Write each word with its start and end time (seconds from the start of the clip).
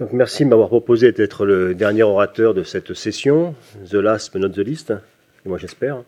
Donc, 0.00 0.12
merci 0.12 0.44
de 0.44 0.48
m'avoir 0.48 0.68
proposé 0.68 1.12
d'être 1.12 1.44
le 1.44 1.74
dernier 1.74 2.02
orateur 2.02 2.54
de 2.54 2.62
cette 2.62 2.94
session, 2.94 3.54
The 3.90 3.94
Last 3.94 4.32
but 4.32 4.40
not 4.40 4.48
the 4.48 4.58
least, 4.58 4.92
moi 5.44 5.58
j'espère. 5.58 6.02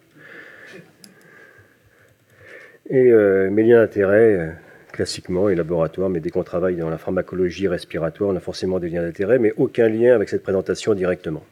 Et 2.89 3.12
euh, 3.12 3.51
mes 3.51 3.62
liens 3.62 3.81
d'intérêt, 3.81 4.35
euh, 4.35 4.51
classiquement, 4.91 5.49
et 5.49 5.55
laboratoire, 5.55 6.08
mais 6.08 6.21
dès 6.21 6.31
qu'on 6.31 6.44
travaille 6.44 6.76
dans 6.76 6.88
la 6.88 6.99
pharmacologie 6.99 7.69
respiratoire, 7.69 8.31
on 8.31 8.37
a 8.37 8.40
forcément 8.40 8.78
des 8.78 8.88
liens 8.88 9.03
d'intérêt, 9.03 9.38
mais 9.38 9.53
aucun 9.56 9.88
lien 9.88 10.14
avec 10.14 10.28
cette 10.28 10.42
présentation 10.42 10.94
directement. 10.94 11.44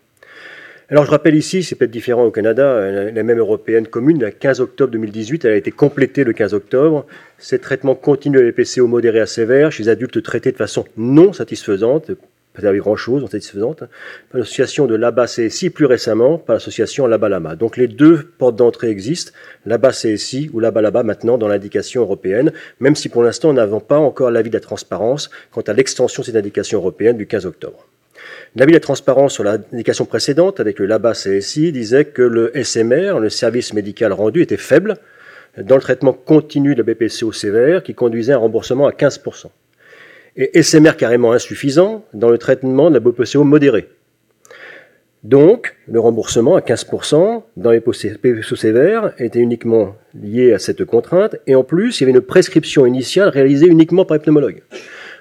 Alors 0.92 1.06
je 1.06 1.10
rappelle 1.10 1.36
ici, 1.36 1.62
c'est 1.62 1.74
peut-être 1.74 1.90
différent 1.90 2.26
au 2.26 2.30
Canada, 2.30 2.90
la 2.90 3.22
même 3.22 3.38
européenne 3.38 3.86
commune, 3.86 4.20
le 4.20 4.30
15 4.30 4.60
octobre 4.60 4.92
2018, 4.92 5.46
elle 5.46 5.52
a 5.52 5.56
été 5.56 5.70
complétée 5.70 6.22
le 6.22 6.34
15 6.34 6.52
octobre. 6.52 7.06
Ces 7.38 7.58
traitements 7.60 7.94
continus 7.94 8.42
de 8.42 8.44
l'EPCO 8.44 8.86
modéré 8.86 9.18
à 9.18 9.24
sévère 9.24 9.72
chez 9.72 9.88
adultes 9.88 10.22
traités 10.22 10.52
de 10.52 10.58
façon 10.58 10.84
non 10.98 11.32
satisfaisante, 11.32 12.10
pas 12.52 12.68
avec 12.68 12.82
grand-chose, 12.82 13.22
non 13.22 13.26
satisfaisante, 13.26 13.84
par 14.30 14.40
l'association 14.40 14.86
de 14.86 14.94
l'ABA-CSI, 14.94 15.70
plus 15.70 15.86
récemment 15.86 16.36
par 16.36 16.56
l'association 16.56 17.06
LABA-LAMA. 17.06 17.56
Donc 17.56 17.78
les 17.78 17.88
deux 17.88 18.28
portes 18.36 18.56
d'entrée 18.56 18.90
existent, 18.90 19.32
l'ABA-CSI 19.64 20.50
ou 20.52 20.60
LABA-LABA 20.60 21.04
maintenant 21.04 21.38
dans 21.38 21.48
l'indication 21.48 22.02
européenne, 22.02 22.52
même 22.80 22.96
si 22.96 23.08
pour 23.08 23.22
l'instant 23.22 23.48
nous 23.48 23.54
n'avons 23.54 23.80
pas 23.80 23.96
encore 23.96 24.30
l'avis 24.30 24.50
de 24.50 24.56
la 24.56 24.60
transparence 24.60 25.30
quant 25.52 25.62
à 25.62 25.72
l'extension 25.72 26.20
de 26.20 26.26
cette 26.26 26.36
indication 26.36 26.80
européenne 26.80 27.16
du 27.16 27.26
15 27.26 27.46
octobre. 27.46 27.88
L'avis 28.54 28.72
de 28.72 28.76
la 28.76 28.80
transparence 28.80 29.34
sur 29.34 29.44
l'indication 29.44 30.04
précédente, 30.04 30.60
avec 30.60 30.78
le 30.78 30.86
LABA 30.86 31.12
CSI, 31.12 31.72
disait 31.72 32.04
que 32.04 32.22
le 32.22 32.52
SMR, 32.62 33.18
le 33.18 33.30
service 33.30 33.72
médical 33.72 34.12
rendu, 34.12 34.42
était 34.42 34.56
faible 34.56 34.96
dans 35.58 35.76
le 35.76 35.82
traitement 35.82 36.12
continu 36.12 36.74
de 36.74 36.82
la 36.82 36.94
BPCO 36.94 37.32
sévère 37.32 37.82
qui 37.82 37.94
conduisait 37.94 38.32
à 38.32 38.36
un 38.36 38.38
remboursement 38.38 38.86
à 38.86 38.92
15%. 38.92 39.46
Et 40.36 40.62
SMR 40.62 40.96
carrément 40.96 41.32
insuffisant 41.32 42.04
dans 42.14 42.30
le 42.30 42.38
traitement 42.38 42.90
de 42.90 42.94
la 42.94 43.00
BPCO 43.00 43.44
modérée. 43.44 43.88
Donc, 45.22 45.76
le 45.86 46.00
remboursement 46.00 46.56
à 46.56 46.60
15% 46.60 47.42
dans 47.56 47.70
les 47.70 47.80
BPCO 47.80 48.56
sévères 48.56 49.12
était 49.18 49.38
uniquement 49.38 49.94
lié 50.14 50.52
à 50.52 50.58
cette 50.58 50.84
contrainte, 50.84 51.36
et 51.46 51.54
en 51.54 51.62
plus, 51.62 52.00
il 52.00 52.02
y 52.02 52.04
avait 52.04 52.18
une 52.18 52.24
prescription 52.24 52.86
initiale 52.86 53.28
réalisée 53.28 53.66
uniquement 53.66 54.04
par 54.04 54.16
les 54.16 54.22
pneumologues. 54.22 54.62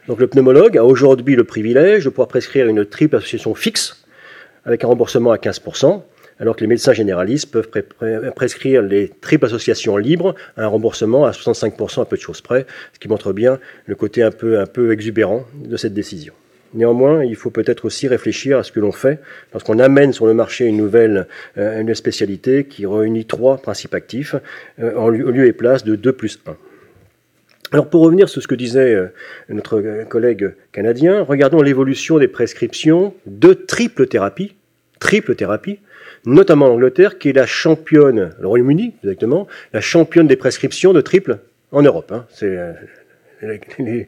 Donc 0.08 0.20
le 0.20 0.28
pneumologue 0.28 0.78
a 0.78 0.84
aujourd'hui 0.84 1.36
le 1.36 1.44
privilège 1.44 2.06
de 2.06 2.10
pouvoir 2.10 2.28
prescrire 2.28 2.68
une 2.68 2.86
triple 2.86 3.18
association 3.18 3.54
fixe 3.54 4.04
avec 4.66 4.84
un 4.84 4.88
remboursement 4.88 5.32
à 5.32 5.38
15%, 5.38 6.02
alors 6.40 6.56
que 6.56 6.62
les 6.62 6.68
médecins 6.68 6.94
généralistes 6.94 7.52
peuvent 7.52 7.70
prescrire 8.36 8.82
les 8.82 9.10
triples 9.10 9.46
associations 9.46 9.98
libres 9.98 10.36
à 10.58 10.64
un 10.64 10.68
remboursement 10.68 11.26
à 11.26 11.32
65% 11.32 12.02
à 12.02 12.06
peu 12.06 12.16
de 12.16 12.22
choses 12.22 12.42
près, 12.42 12.66
ce 12.94 13.00
qui 13.00 13.08
montre 13.08 13.32
bien 13.32 13.60
le 13.86 13.96
côté 13.96 14.24
un 14.24 14.32
peu, 14.32 14.92
exubérant 14.92 15.46
de 15.56 15.78
cette 15.78 15.94
décision. 15.94 16.34
Néanmoins, 16.74 17.24
il 17.24 17.36
faut 17.36 17.50
peut-être 17.50 17.86
aussi 17.86 18.08
réfléchir 18.08 18.58
à 18.58 18.64
ce 18.64 18.72
que 18.72 18.80
l'on 18.80 18.94
fait 18.94 19.20
lorsqu'on 19.52 19.78
amène 19.78 20.14
sur 20.14 20.26
le 20.26 20.34
marché 20.34 20.66
une 20.66 20.78
nouvelle 20.78 21.28
euh, 21.58 21.94
spécialité 21.94 22.64
qui 22.64 22.86
réunit 22.86 23.26
trois 23.26 23.58
principes 23.58 23.94
actifs 23.94 24.36
euh, 24.80 24.96
en 24.96 25.10
lieu 25.10 25.46
et 25.46 25.54
place 25.54 25.84
de 25.84 25.96
2 25.96 26.14
plus 26.14 26.40
1. 26.48 26.56
Alors 27.74 27.90
pour 27.90 28.02
revenir 28.02 28.28
sur 28.28 28.42
ce 28.42 28.48
que 28.48 28.56
disait 28.56 28.94
euh, 28.94 29.08
notre 29.48 30.04
collègue 30.10 30.56
canadien, 30.74 31.24
regardons 31.24 31.62
l'évolution 31.62 32.20
des 32.20 32.28
prescriptions 32.28 33.14
de 33.26 33.54
triple 33.54 34.08
thérapie, 34.08 34.56
triple 35.00 35.36
thérapie, 35.36 35.80
notamment 36.26 36.66
en 36.66 36.72
Angleterre, 36.72 37.18
qui 37.18 37.30
est 37.30 37.34
la 37.34 37.46
championne, 37.46 38.32
le 38.40 38.48
Royaume-Uni 38.48 38.96
exactement, 39.04 39.48
la 39.72 39.80
championne 39.80 40.28
des 40.28 40.36
prescriptions 40.36 40.92
de 40.92 41.00
triple 41.00 41.40
en 41.72 41.82
Europe. 41.82 42.12
Hein. 42.12 42.26
C'est 42.30 42.58
euh, 42.58 42.74
les, 43.80 44.08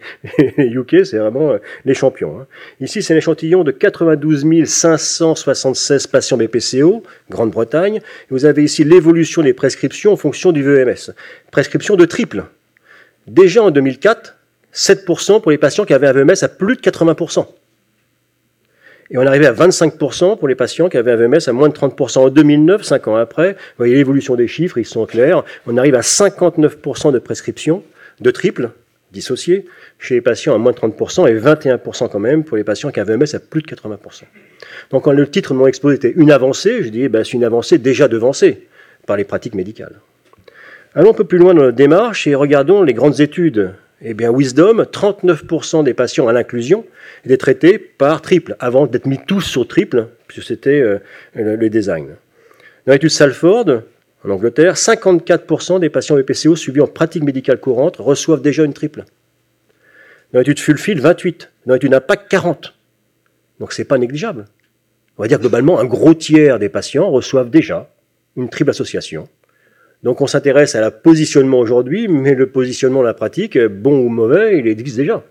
UK, 0.57 1.05
c'est 1.05 1.17
vraiment 1.17 1.53
euh, 1.53 1.57
les 1.85 1.93
champions. 1.93 2.41
Hein. 2.41 2.47
Ici, 2.81 3.01
c'est 3.01 3.13
l'échantillon 3.13 3.63
de 3.63 3.71
92 3.71 4.65
576 4.65 6.07
patients 6.07 6.37
BPCO, 6.37 7.03
Grande-Bretagne. 7.29 8.01
Vous 8.29 8.43
avez 8.43 8.63
ici 8.63 8.83
l'évolution 8.83 9.41
des 9.41 9.53
prescriptions 9.53 10.11
en 10.11 10.17
fonction 10.17 10.51
du 10.51 10.63
VMS. 10.63 11.11
Prescription 11.49 11.95
de 11.95 12.03
triple. 12.03 12.43
Déjà 13.27 13.63
en 13.63 13.71
2004, 13.71 14.35
7% 14.73 15.41
pour 15.41 15.51
les 15.51 15.57
patients 15.57 15.85
qui 15.85 15.93
avaient 15.93 16.07
un 16.07 16.13
VMS 16.13 16.43
à 16.43 16.49
plus 16.49 16.75
de 16.75 16.81
80%. 16.81 17.45
Et 19.11 19.17
on 19.17 19.25
arrivait 19.25 19.45
à 19.45 19.53
25% 19.53 20.37
pour 20.39 20.47
les 20.47 20.55
patients 20.55 20.89
qui 20.89 20.97
avaient 20.97 21.11
un 21.11 21.15
VMS 21.15 21.47
à 21.47 21.53
moins 21.53 21.69
de 21.69 21.73
30%. 21.73 22.19
En 22.19 22.29
2009, 22.29 22.83
5 22.83 23.07
ans 23.07 23.15
après, 23.15 23.53
vous 23.53 23.57
voyez 23.77 23.95
l'évolution 23.95 24.35
des 24.35 24.47
chiffres, 24.47 24.77
ils 24.77 24.85
sont 24.85 25.05
clairs. 25.05 25.43
On 25.67 25.77
arrive 25.77 25.95
à 25.95 26.01
59% 26.01 27.11
de 27.11 27.19
prescriptions 27.19 27.83
de 28.21 28.31
triple 28.31 28.71
dissociées 29.11 29.65
chez 29.99 30.15
les 30.15 30.21
patients 30.21 30.55
à 30.55 30.57
moins 30.57 30.71
de 30.71 30.77
30% 30.77 31.27
et 31.27 31.39
21% 31.39 32.09
quand 32.09 32.19
même 32.19 32.43
pour 32.43 32.57
les 32.57 32.63
patients 32.63 32.89
qui 32.89 32.99
avaient 32.99 33.13
un 33.13 33.17
VMS 33.17 33.35
à 33.35 33.39
plus 33.39 33.61
de 33.61 33.67
80%. 33.67 34.23
Donc 34.89 35.03
quand 35.03 35.11
le 35.11 35.29
titre 35.29 35.53
de 35.53 35.59
mon 35.59 35.67
exposé 35.67 35.95
était 35.97 36.13
une 36.15 36.31
avancée, 36.31 36.83
je 36.83 36.89
dis 36.89 37.07
ben, 37.07 37.23
c'est 37.23 37.33
une 37.33 37.43
avancée 37.43 37.77
déjà 37.77 38.07
devancée 38.07 38.67
par 39.05 39.17
les 39.17 39.23
pratiques 39.23 39.53
médicales. 39.53 39.99
Allons 40.95 41.09
un 41.09 41.15
peu 41.15 41.23
plus 41.23 41.39
loin 41.39 41.55
dans 41.55 41.63
notre 41.63 41.75
démarche 41.75 42.27
et 42.27 42.35
regardons 42.35 42.83
les 42.83 42.93
grandes 42.93 43.19
études. 43.19 43.73
Eh 44.03 44.13
bien, 44.13 44.31
Wisdom, 44.31 44.83
39% 44.83 45.83
des 45.83 45.95
patients 45.95 46.27
à 46.27 46.33
l'inclusion 46.33 46.85
étaient 47.25 47.37
traités 47.37 47.79
par 47.79 48.21
triple, 48.21 48.55
avant 48.59 48.85
d'être 48.85 49.07
mis 49.07 49.17
tous 49.17 49.41
sur 49.41 49.67
triple, 49.67 50.09
puisque 50.27 50.45
c'était 50.45 50.81
euh, 50.81 50.99
le, 51.33 51.69
design. 51.69 52.15
Dans 52.85 52.93
l'étude 52.93 53.09
Salford, 53.09 53.81
en 54.23 54.29
Angleterre, 54.29 54.75
54% 54.75 55.79
des 55.79 55.89
patients 55.89 56.15
BPCO 56.15 56.55
suivis 56.55 56.81
en 56.81 56.87
pratique 56.87 57.23
médicale 57.23 57.59
courante 57.59 57.97
reçoivent 57.97 58.41
déjà 58.41 58.63
une 58.63 58.73
triple. 58.73 59.05
Dans 60.31 60.39
l'étude 60.39 60.59
Fulfield, 60.59 60.99
28. 60.99 61.49
Dans 61.65 61.73
l'étude 61.73 61.93
Impact, 61.93 62.29
40. 62.29 62.75
Donc 63.59 63.73
c'est 63.73 63.85
pas 63.85 63.97
négligeable. 63.97 64.45
On 65.17 65.23
va 65.23 65.27
dire 65.27 65.39
globalement, 65.39 65.79
un 65.79 65.85
gros 65.85 66.13
tiers 66.13 66.59
des 66.59 66.69
patients 66.69 67.09
reçoivent 67.09 67.49
déjà 67.49 67.89
une 68.35 68.49
triple 68.49 68.69
association 68.69 69.27
donc 70.03 70.21
on 70.21 70.27
s'intéresse 70.27 70.75
à 70.75 70.81
la 70.81 70.91
positionnement 70.91 71.59
aujourd'hui, 71.59 72.07
mais 72.07 72.35
le 72.35 72.47
positionnement 72.47 73.01
de 73.01 73.07
la 73.07 73.13
pratique, 73.13 73.57
bon 73.57 73.99
ou 73.99 74.09
mauvais, 74.09 74.59
il 74.59 74.67
existe 74.67 74.97
déjà 74.97 75.23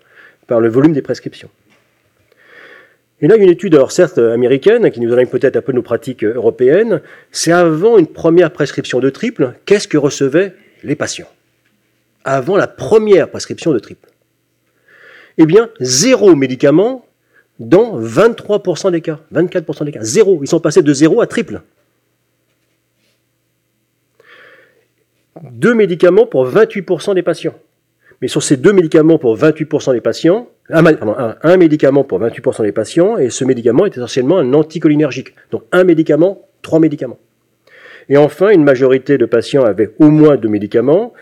par 0.47 0.61
le 0.61 0.69
volume 0.69 0.93
des 0.93 1.03
prescriptions. 1.03 1.51
Et 3.21 3.29
là, 3.29 3.37
une 3.37 3.51
étude, 3.51 3.75
alors 3.75 3.93
certes 3.93 4.19
américaine, 4.19 4.91
qui 4.91 5.01
nous 5.01 5.13
enlève 5.13 5.29
peut-être 5.29 5.57
un 5.57 5.63
peu 5.63 5.73
nos 5.73 5.83
pratiques 5.83 6.25
européennes, 6.25 7.01
c'est 7.31 7.53
avant 7.53 7.97
une 7.99 8.09
première 8.09 8.51
prescription 8.51 8.99
de 8.99 9.11
triple, 9.11 9.53
qu'est-ce 9.65 9.87
que 9.87 9.97
recevaient 9.97 10.55
les 10.83 10.97
patients? 10.97 11.29
Avant 12.25 12.57
la 12.57 12.67
première 12.67 13.29
prescription 13.29 13.73
de 13.73 13.79
triple. 13.79 14.09
Eh 15.39 15.47
bien, 15.47 15.71
zéro 15.81 16.35
médicament 16.35 17.07
dans 17.61 18.01
23% 18.01 18.91
des 18.91 19.01
cas, 19.01 19.21
24% 19.33 19.85
des 19.85 19.93
cas. 19.93 20.03
Zéro. 20.03 20.41
Ils 20.43 20.49
sont 20.49 20.61
passés 20.61 20.83
de 20.83 20.93
zéro 20.93 21.21
à 21.21 21.27
triple. 21.27 21.63
Deux 25.43 25.75
médicaments 25.75 26.27
pour 26.27 26.49
28% 26.49 27.15
des 27.15 27.23
patients. 27.23 27.55
Mais 28.21 28.29
sur 28.29 28.43
ces 28.43 28.57
deux 28.57 28.73
médicaments 28.73 29.19
pour 29.19 29.37
28% 29.37 29.93
des 29.93 30.01
patients, 30.01 30.49
un, 30.71 31.57
médicament 31.57 32.05
pour 32.05 32.21
28% 32.21 32.63
des 32.63 32.73
patients, 32.73 33.19
et 33.19 33.31
ce 33.31 33.45
médicament 33.45 33.85
est 33.85 33.97
essentiellement 33.97 34.39
un 34.39 34.55
anticholinergique. 34.55 35.35
Donc 35.51 35.65
un 35.73 35.83
médicament, 35.83 36.47
trois 36.63 36.79
médicaments. 36.79 37.19
Et 38.09 38.17
enfin, 38.17 38.51
une 38.51 38.63
majorité 38.63 39.19
de 39.19 39.27
patients 39.27 39.65
avaient 39.65 39.91
au 39.99 40.11
moins 40.11 40.37
deux 40.37 40.49
médicaments, 40.49 41.13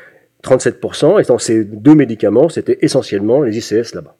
37%, 0.44 1.20
et 1.20 1.24
dans 1.24 1.38
ces 1.38 1.64
deux 1.64 1.94
médicaments, 1.94 2.48
c'était 2.48 2.78
essentiellement 2.82 3.42
les 3.42 3.56
ICS 3.56 3.94
là-bas. 3.94 4.16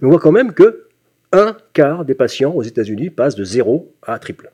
Mais 0.00 0.08
on 0.08 0.10
voit 0.10 0.20
quand 0.20 0.32
même 0.32 0.52
que 0.52 0.86
un 1.32 1.56
quart 1.72 2.04
des 2.04 2.14
patients 2.14 2.52
aux 2.52 2.62
États-Unis 2.62 3.10
passent 3.10 3.36
de 3.36 3.44
zéro 3.44 3.94
à 4.02 4.18
triple. 4.18 4.50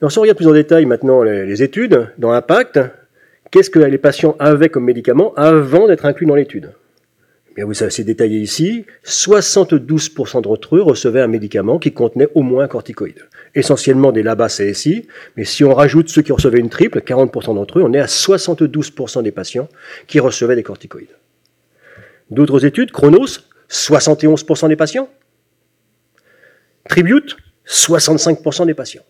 Alors, 0.00 0.10
si 0.10 0.18
on 0.18 0.22
regarde 0.22 0.38
plus 0.38 0.48
en 0.48 0.54
détail 0.54 0.86
maintenant 0.86 1.22
les, 1.22 1.62
études, 1.62 2.08
dans 2.16 2.32
Impact, 2.32 2.80
qu'est-ce 3.50 3.68
que 3.68 3.78
les 3.78 3.98
patients 3.98 4.34
avaient 4.38 4.70
comme 4.70 4.84
médicament 4.84 5.34
avant 5.34 5.86
d'être 5.86 6.06
inclus 6.06 6.24
dans 6.24 6.34
l'étude? 6.34 6.72
Eh 7.50 7.54
Bien, 7.54 7.66
vous 7.66 7.74
savez, 7.74 7.90
c'est 7.90 8.04
détaillé 8.04 8.38
ici. 8.38 8.86
72% 9.04 10.40
d'entre 10.40 10.76
eux 10.76 10.80
recevaient 10.80 11.20
un 11.20 11.26
médicament 11.26 11.78
qui 11.78 11.92
contenait 11.92 12.28
au 12.34 12.40
moins 12.40 12.64
un 12.64 12.68
corticoïde. 12.68 13.26
Essentiellement 13.54 14.10
des 14.10 14.22
LABA 14.22 14.46
CSI, 14.46 15.06
mais 15.36 15.44
si 15.44 15.64
on 15.64 15.74
rajoute 15.74 16.08
ceux 16.08 16.22
qui 16.22 16.32
recevaient 16.32 16.60
une 16.60 16.70
triple, 16.70 17.00
40% 17.00 17.54
d'entre 17.54 17.80
eux, 17.80 17.82
on 17.82 17.92
est 17.92 18.00
à 18.00 18.06
72% 18.06 19.22
des 19.22 19.32
patients 19.32 19.68
qui 20.06 20.18
recevaient 20.18 20.56
des 20.56 20.62
corticoïdes. 20.62 21.16
D'autres 22.30 22.64
études, 22.64 22.90
Chronos, 22.90 23.40
71% 23.68 24.68
des 24.68 24.76
patients. 24.76 25.10
Tribute, 26.88 27.36
65% 27.66 28.64
des 28.64 28.74
patients. 28.74 29.02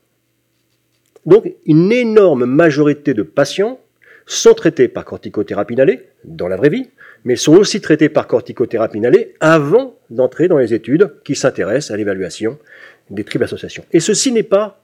Donc, 1.26 1.52
une 1.66 1.92
énorme 1.92 2.46
majorité 2.46 3.14
de 3.14 3.22
patients 3.22 3.80
sont 4.26 4.54
traités 4.54 4.88
par 4.88 5.04
corticothérapie 5.04 5.74
inhalée 5.74 6.08
dans 6.24 6.48
la 6.48 6.56
vraie 6.56 6.68
vie, 6.68 6.90
mais 7.24 7.36
sont 7.36 7.56
aussi 7.56 7.80
traités 7.80 8.08
par 8.08 8.26
corticothérapie 8.26 8.98
inhalée 8.98 9.34
avant 9.40 9.98
d'entrer 10.08 10.48
dans 10.48 10.58
les 10.58 10.72
études 10.72 11.12
qui 11.24 11.34
s'intéressent 11.34 11.90
à 11.90 11.96
l'évaluation 11.96 12.58
des 13.10 13.24
triples 13.24 13.44
associations. 13.44 13.84
Et 13.92 14.00
ceci 14.00 14.32
n'est 14.32 14.42
pas 14.42 14.82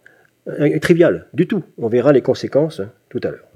euh, 0.48 0.78
trivial 0.78 1.26
du 1.32 1.46
tout. 1.46 1.62
On 1.78 1.88
verra 1.88 2.12
les 2.12 2.22
conséquences 2.22 2.82
tout 3.08 3.20
à 3.22 3.30
l'heure. 3.30 3.46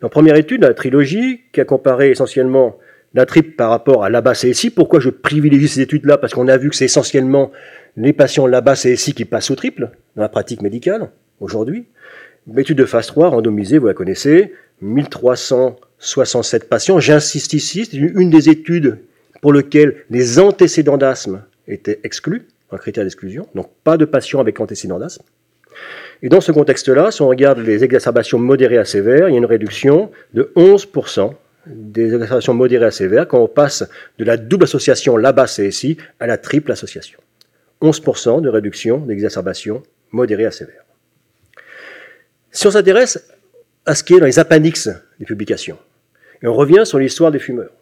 Dans 0.00 0.08
première 0.08 0.36
étude, 0.36 0.62
la 0.62 0.74
trilogie, 0.74 1.42
qui 1.52 1.60
a 1.60 1.64
comparé 1.64 2.10
essentiellement 2.10 2.78
la 3.14 3.26
triple 3.26 3.52
par 3.52 3.70
rapport 3.70 4.04
à 4.04 4.10
l'ABA 4.10 4.32
CSI. 4.32 4.70
Pourquoi 4.70 4.98
je 5.00 5.10
privilégie 5.10 5.68
ces 5.68 5.82
études-là? 5.82 6.18
Parce 6.18 6.32
qu'on 6.34 6.48
a 6.48 6.56
vu 6.56 6.70
que 6.70 6.76
c'est 6.76 6.86
essentiellement 6.86 7.52
les 7.96 8.12
patients 8.12 8.46
l'ABA 8.46 8.74
CSI 8.74 9.12
qui 9.12 9.24
passent 9.26 9.50
au 9.50 9.54
triple 9.54 9.90
dans 10.16 10.22
la 10.22 10.28
pratique 10.28 10.62
médicale 10.62 11.10
aujourd'hui. 11.42 11.86
L'étude 12.52 12.78
de 12.78 12.84
phase 12.84 13.06
3, 13.06 13.28
randomisée, 13.28 13.78
vous 13.78 13.86
la 13.86 13.94
connaissez, 13.94 14.52
1367 14.80 16.68
patients. 16.68 16.98
J'insiste 16.98 17.52
ici, 17.52 17.86
c'est 17.90 17.96
une 17.96 18.30
des 18.30 18.48
études 18.48 18.98
pour 19.40 19.52
lesquelles 19.52 20.04
les 20.10 20.38
antécédents 20.38 20.98
d'asthme 20.98 21.42
étaient 21.68 22.00
exclus, 22.04 22.46
un 22.70 22.78
critère 22.78 23.04
d'exclusion, 23.04 23.46
donc 23.54 23.70
pas 23.84 23.96
de 23.96 24.04
patients 24.04 24.40
avec 24.40 24.58
antécédents 24.60 24.98
d'asthme. 24.98 25.24
Et 26.22 26.28
dans 26.28 26.40
ce 26.40 26.52
contexte-là, 26.52 27.10
si 27.10 27.22
on 27.22 27.28
regarde 27.28 27.58
les 27.58 27.84
exacerbations 27.84 28.38
modérées 28.38 28.78
à 28.78 28.84
sévères, 28.84 29.28
il 29.28 29.32
y 29.32 29.34
a 29.34 29.38
une 29.38 29.46
réduction 29.46 30.10
de 30.34 30.52
11% 30.56 31.34
des 31.66 32.14
exacerbations 32.14 32.54
modérées 32.54 32.86
à 32.86 32.90
sévères 32.90 33.26
quand 33.28 33.40
on 33.40 33.48
passe 33.48 33.84
de 34.18 34.24
la 34.24 34.36
double 34.36 34.64
association 34.64 35.16
LABA-CSI 35.16 35.96
à 36.20 36.26
la 36.26 36.38
triple 36.38 36.72
association. 36.72 37.18
11% 37.80 38.40
de 38.40 38.48
réduction 38.48 38.98
d'exacerbations 38.98 39.82
modérées 40.12 40.46
à 40.46 40.50
sévères. 40.50 40.81
Si 42.54 42.66
on 42.66 42.70
s'intéresse 42.70 43.18
à 43.86 43.94
ce 43.94 44.04
qui 44.04 44.14
est 44.14 44.20
dans 44.20 44.26
les 44.26 44.38
appendix 44.38 44.90
des 45.18 45.24
publications, 45.24 45.78
et 46.42 46.46
on 46.46 46.52
revient 46.52 46.82
sur 46.84 46.98
l'histoire 46.98 47.30
des 47.30 47.38
fumeurs, 47.38 47.72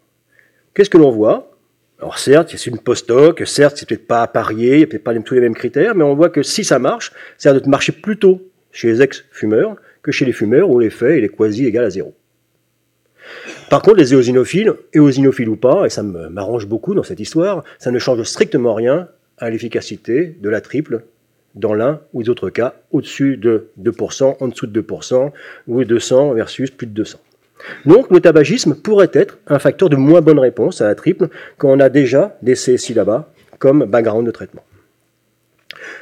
qu'est-ce 0.75 0.89
que 0.89 0.97
l'on 0.97 1.11
voit? 1.11 1.51
Alors 1.99 2.19
certes, 2.19 2.51
c'est 2.57 2.71
une 2.71 2.79
post-hoc, 2.79 3.43
certes, 3.47 3.77
c'est 3.77 3.89
peut-être 3.89 4.07
pas 4.07 4.23
à 4.23 4.29
parier, 4.29 4.75
il 4.75 4.79
n'y 4.79 4.85
a 4.85 4.87
peut-être 4.87 5.03
pas 5.03 5.19
tous 5.19 5.35
les 5.35 5.41
mêmes 5.41 5.57
critères, 5.57 5.97
mais 5.97 6.05
on 6.05 6.15
voit 6.15 6.31
que 6.31 6.45
si 6.45 6.63
ça 6.63 6.79
marche, 6.79 7.13
ça 7.37 7.53
de 7.53 7.69
marcher 7.69 7.91
plutôt 7.91 8.49
chez 8.71 8.87
les 8.87 9.03
ex-fumeurs 9.03 9.75
que 10.03 10.13
chez 10.13 10.25
les 10.25 10.33
fumeurs 10.33 10.71
où 10.71 10.79
l'effet 10.79 11.21
est 11.21 11.37
quasi 11.37 11.67
égal 11.67 11.85
à 11.85 11.91
zéro. 11.91 12.15
Par 13.71 13.83
contre, 13.83 13.97
les 13.97 14.15
éosinophiles, 14.15 14.73
éosinophiles 14.93 15.49
ou 15.49 15.57
pas, 15.57 15.85
et 15.85 15.91
ça 15.91 16.05
m'arrange 16.05 16.67
beaucoup 16.67 16.95
dans 16.95 17.03
cette 17.03 17.21
histoire, 17.21 17.65
ça 17.81 17.91
ne 17.91 17.99
change 17.99 18.23
strictement 18.23 18.75
rien 18.75 19.09
à 19.37 19.51
l'efficacité 19.51 20.37
de 20.41 20.49
la 20.49 20.61
triple 20.61 21.03
dans 21.55 21.75
l'un 21.75 22.01
ou 22.13 22.23
les 22.23 22.29
autres 22.29 22.51
cas, 22.51 22.75
au-dessus 22.93 23.37
de 23.37 23.69
2%, 23.81 24.37
en 24.41 24.49
dessous 24.49 24.67
de 24.67 24.81
2%, 24.81 25.33
ou 25.69 25.85
200 25.85 26.35
versus 26.35 26.71
plus 26.71 26.87
de 26.87 26.93
200. 26.93 27.19
Donc 27.85 28.11
le 28.11 28.21
tabagisme 28.21 28.75
pourrait 28.75 29.11
être 29.13 29.39
un 29.47 29.59
facteur 29.59 29.91
de 29.91 29.97
moins 29.97 30.21
bonne 30.21 30.39
réponse 30.39 30.81
à 30.81 30.87
la 30.87 30.95
triple 30.95 31.29
quand 31.59 31.69
on 31.69 31.81
a 31.81 31.89
déjà 31.89 32.37
des 32.43 32.55
CSI 32.55 32.95
là-bas 32.95 33.33
comme 33.59 33.85
background 33.85 34.27
de 34.27 34.31
traitement. 34.31 34.65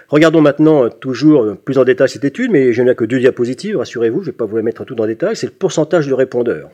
Regardons 0.08 0.40
maintenant 0.40 0.88
toujours 0.88 1.56
plus 1.64 1.78
en 1.78 1.84
détail 1.84 2.08
cette 2.08 2.24
étude, 2.24 2.50
mais 2.50 2.72
je 2.72 2.82
n'ai 2.82 2.94
que 2.94 3.04
deux 3.04 3.18
diapositives, 3.18 3.76
rassurez-vous, 3.76 4.22
je 4.22 4.28
ne 4.28 4.32
vais 4.32 4.36
pas 4.36 4.44
vous 4.44 4.56
les 4.56 4.62
mettre 4.62 4.84
tout 4.84 5.00
en 5.00 5.06
détail, 5.06 5.36
c'est 5.36 5.46
le 5.46 5.52
pourcentage 5.52 6.06
de 6.06 6.14
répondeurs 6.14 6.70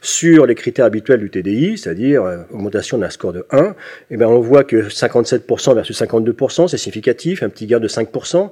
sur 0.00 0.46
les 0.46 0.54
critères 0.54 0.84
habituels 0.84 1.20
du 1.20 1.30
TDI, 1.30 1.78
c'est-à-dire 1.78 2.24
euh, 2.24 2.38
augmentation 2.52 2.98
d'un 2.98 3.10
score 3.10 3.32
de 3.32 3.46
1, 3.50 3.74
eh 4.10 4.16
bien 4.16 4.28
on 4.28 4.40
voit 4.40 4.64
que 4.64 4.88
57% 4.88 5.74
versus 5.74 6.00
52%, 6.00 6.68
c'est 6.68 6.76
significatif, 6.76 7.42
un 7.42 7.48
petit 7.48 7.66
gain 7.66 7.80
de 7.80 7.88
5%. 7.88 8.50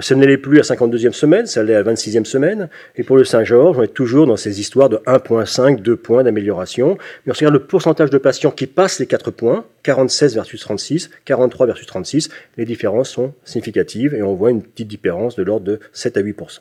Ce 0.00 0.14
n'est 0.14 0.36
plus 0.36 0.58
à 0.58 0.62
52e 0.62 1.12
semaine, 1.12 1.46
ça 1.46 1.62
l'est 1.62 1.74
à 1.74 1.82
26e 1.82 2.24
semaine. 2.24 2.68
Et 2.96 3.02
pour 3.02 3.16
le 3.16 3.24
Saint-Georges, 3.24 3.78
on 3.78 3.82
est 3.82 3.94
toujours 3.94 4.26
dans 4.26 4.36
ces 4.36 4.60
histoires 4.60 4.88
de 4.88 4.96
1.5, 5.06 5.80
2 5.80 5.96
points 5.96 6.22
d'amélioration. 6.22 6.98
Mais 7.26 7.32
on 7.32 7.34
regarde 7.34 7.54
le 7.54 7.64
pourcentage 7.64 8.10
de 8.10 8.18
patients 8.18 8.50
qui 8.50 8.66
passent 8.66 8.98
les 8.98 9.06
4 9.06 9.30
points, 9.30 9.64
46 9.82 10.34
versus 10.34 10.60
36, 10.60 11.10
43 11.24 11.66
versus 11.66 11.86
36, 11.86 12.28
les 12.56 12.64
différences 12.64 13.10
sont 13.10 13.32
significatives 13.44 14.14
et 14.14 14.22
on 14.22 14.34
voit 14.34 14.50
une 14.50 14.62
petite 14.62 14.88
différence 14.88 15.36
de 15.36 15.42
l'ordre 15.42 15.64
de 15.64 15.80
7 15.92 16.16
à 16.16 16.22
8%. 16.22 16.58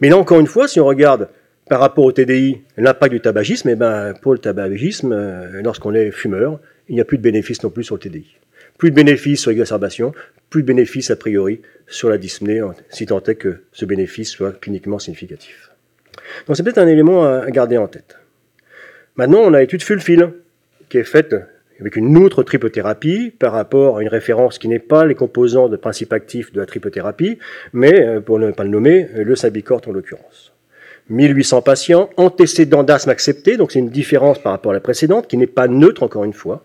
Mais 0.00 0.08
là 0.08 0.16
encore 0.16 0.40
une 0.40 0.46
fois, 0.46 0.68
si 0.68 0.80
on 0.80 0.86
regarde 0.86 1.28
par 1.68 1.80
rapport 1.80 2.04
au 2.04 2.12
TDI, 2.12 2.62
l'impact 2.76 3.12
du 3.12 3.20
tabagisme, 3.20 3.68
eh 3.68 3.74
ben, 3.74 4.14
pour 4.22 4.32
le 4.32 4.38
tabagisme, 4.38 5.12
euh, 5.12 5.62
lorsqu'on 5.62 5.94
est 5.94 6.10
fumeur, 6.10 6.60
il 6.88 6.94
n'y 6.94 7.00
a 7.00 7.04
plus 7.04 7.18
de 7.18 7.22
bénéfices 7.22 7.62
non 7.62 7.70
plus 7.70 7.84
sur 7.84 7.96
le 7.96 8.00
TDI. 8.00 8.36
Plus 8.78 8.90
de 8.90 8.94
bénéfices 8.94 9.40
sur 9.40 9.50
l'exacerbation, 9.50 10.12
plus 10.50 10.62
de 10.62 10.66
bénéfices 10.66 11.10
a 11.10 11.16
priori 11.16 11.60
sur 11.88 12.08
la 12.08 12.18
dyspnée, 12.18 12.62
si 12.90 13.06
tant 13.06 13.22
est 13.22 13.34
que 13.34 13.62
ce 13.72 13.84
bénéfice 13.84 14.30
soit 14.30 14.52
cliniquement 14.60 14.98
significatif. 14.98 15.70
Donc 16.46 16.56
c'est 16.56 16.62
peut-être 16.62 16.78
un 16.78 16.86
élément 16.86 17.24
à 17.24 17.50
garder 17.50 17.78
en 17.78 17.88
tête. 17.88 18.18
Maintenant, 19.16 19.40
on 19.40 19.54
a 19.54 19.60
l'étude 19.60 19.82
Fulfil, 19.82 20.30
qui 20.88 20.98
est 20.98 21.04
faite 21.04 21.34
avec 21.80 21.96
une 21.96 22.16
autre 22.18 22.42
tripothérapie 22.42 23.32
par 23.36 23.52
rapport 23.52 23.98
à 23.98 24.02
une 24.02 24.08
référence 24.08 24.58
qui 24.58 24.68
n'est 24.68 24.78
pas 24.78 25.04
les 25.04 25.14
composants 25.14 25.68
de 25.68 25.76
principe 25.76 26.12
actif 26.12 26.52
de 26.52 26.60
la 26.60 26.66
tripothérapie, 26.66 27.38
mais, 27.72 28.06
euh, 28.06 28.20
pour 28.20 28.38
ne 28.38 28.50
pas 28.50 28.64
le 28.64 28.70
nommer, 28.70 29.08
le 29.14 29.36
Sabicort 29.36 29.80
en 29.86 29.92
l'occurrence. 29.92 30.55
1800 31.08 31.62
patients, 31.62 32.10
antécédents 32.16 32.82
d'asthme 32.82 33.10
acceptés, 33.10 33.56
donc 33.56 33.72
c'est 33.72 33.78
une 33.78 33.90
différence 33.90 34.38
par 34.38 34.52
rapport 34.52 34.72
à 34.72 34.74
la 34.74 34.80
précédente, 34.80 35.28
qui 35.28 35.36
n'est 35.36 35.46
pas 35.46 35.68
neutre 35.68 36.02
encore 36.02 36.24
une 36.24 36.32
fois. 36.32 36.64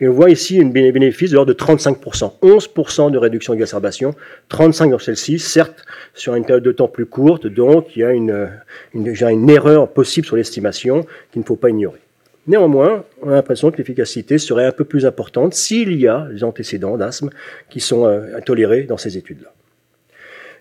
Et 0.00 0.08
on 0.08 0.12
voit 0.12 0.30
ici 0.30 0.60
un 0.60 0.66
bénéfice 0.66 1.30
de 1.30 1.34
l'ordre 1.34 1.52
de 1.52 1.58
35%, 1.58 2.32
11% 2.42 3.10
de 3.10 3.18
réduction 3.18 3.52
d'exacerbation, 3.52 4.14
35% 4.50 4.90
dans 4.90 4.98
celle-ci, 4.98 5.38
certes 5.38 5.84
sur 6.14 6.34
une 6.34 6.44
période 6.44 6.62
de 6.62 6.72
temps 6.72 6.88
plus 6.88 7.06
courte, 7.06 7.46
donc 7.46 7.96
il 7.96 8.00
y 8.00 8.04
a 8.04 8.12
une, 8.12 9.50
erreur 9.50 9.88
possible 9.88 10.26
sur 10.26 10.36
l'estimation 10.36 11.04
qu'il 11.32 11.40
ne 11.40 11.46
faut 11.46 11.56
pas 11.56 11.68
ignorer. 11.68 12.00
Néanmoins, 12.46 13.04
on 13.22 13.30
a 13.30 13.34
l'impression 13.34 13.70
que 13.70 13.76
l'efficacité 13.76 14.38
serait 14.38 14.64
un 14.64 14.72
peu 14.72 14.84
plus 14.84 15.04
importante 15.04 15.52
s'il 15.52 16.00
y 16.00 16.08
a 16.08 16.26
les 16.32 16.42
antécédents 16.42 16.96
d'asthme 16.96 17.28
qui 17.68 17.80
sont 17.80 18.06
euh, 18.06 18.40
tolérés 18.44 18.84
dans 18.84 18.96
ces 18.96 19.18
études-là. 19.18 19.52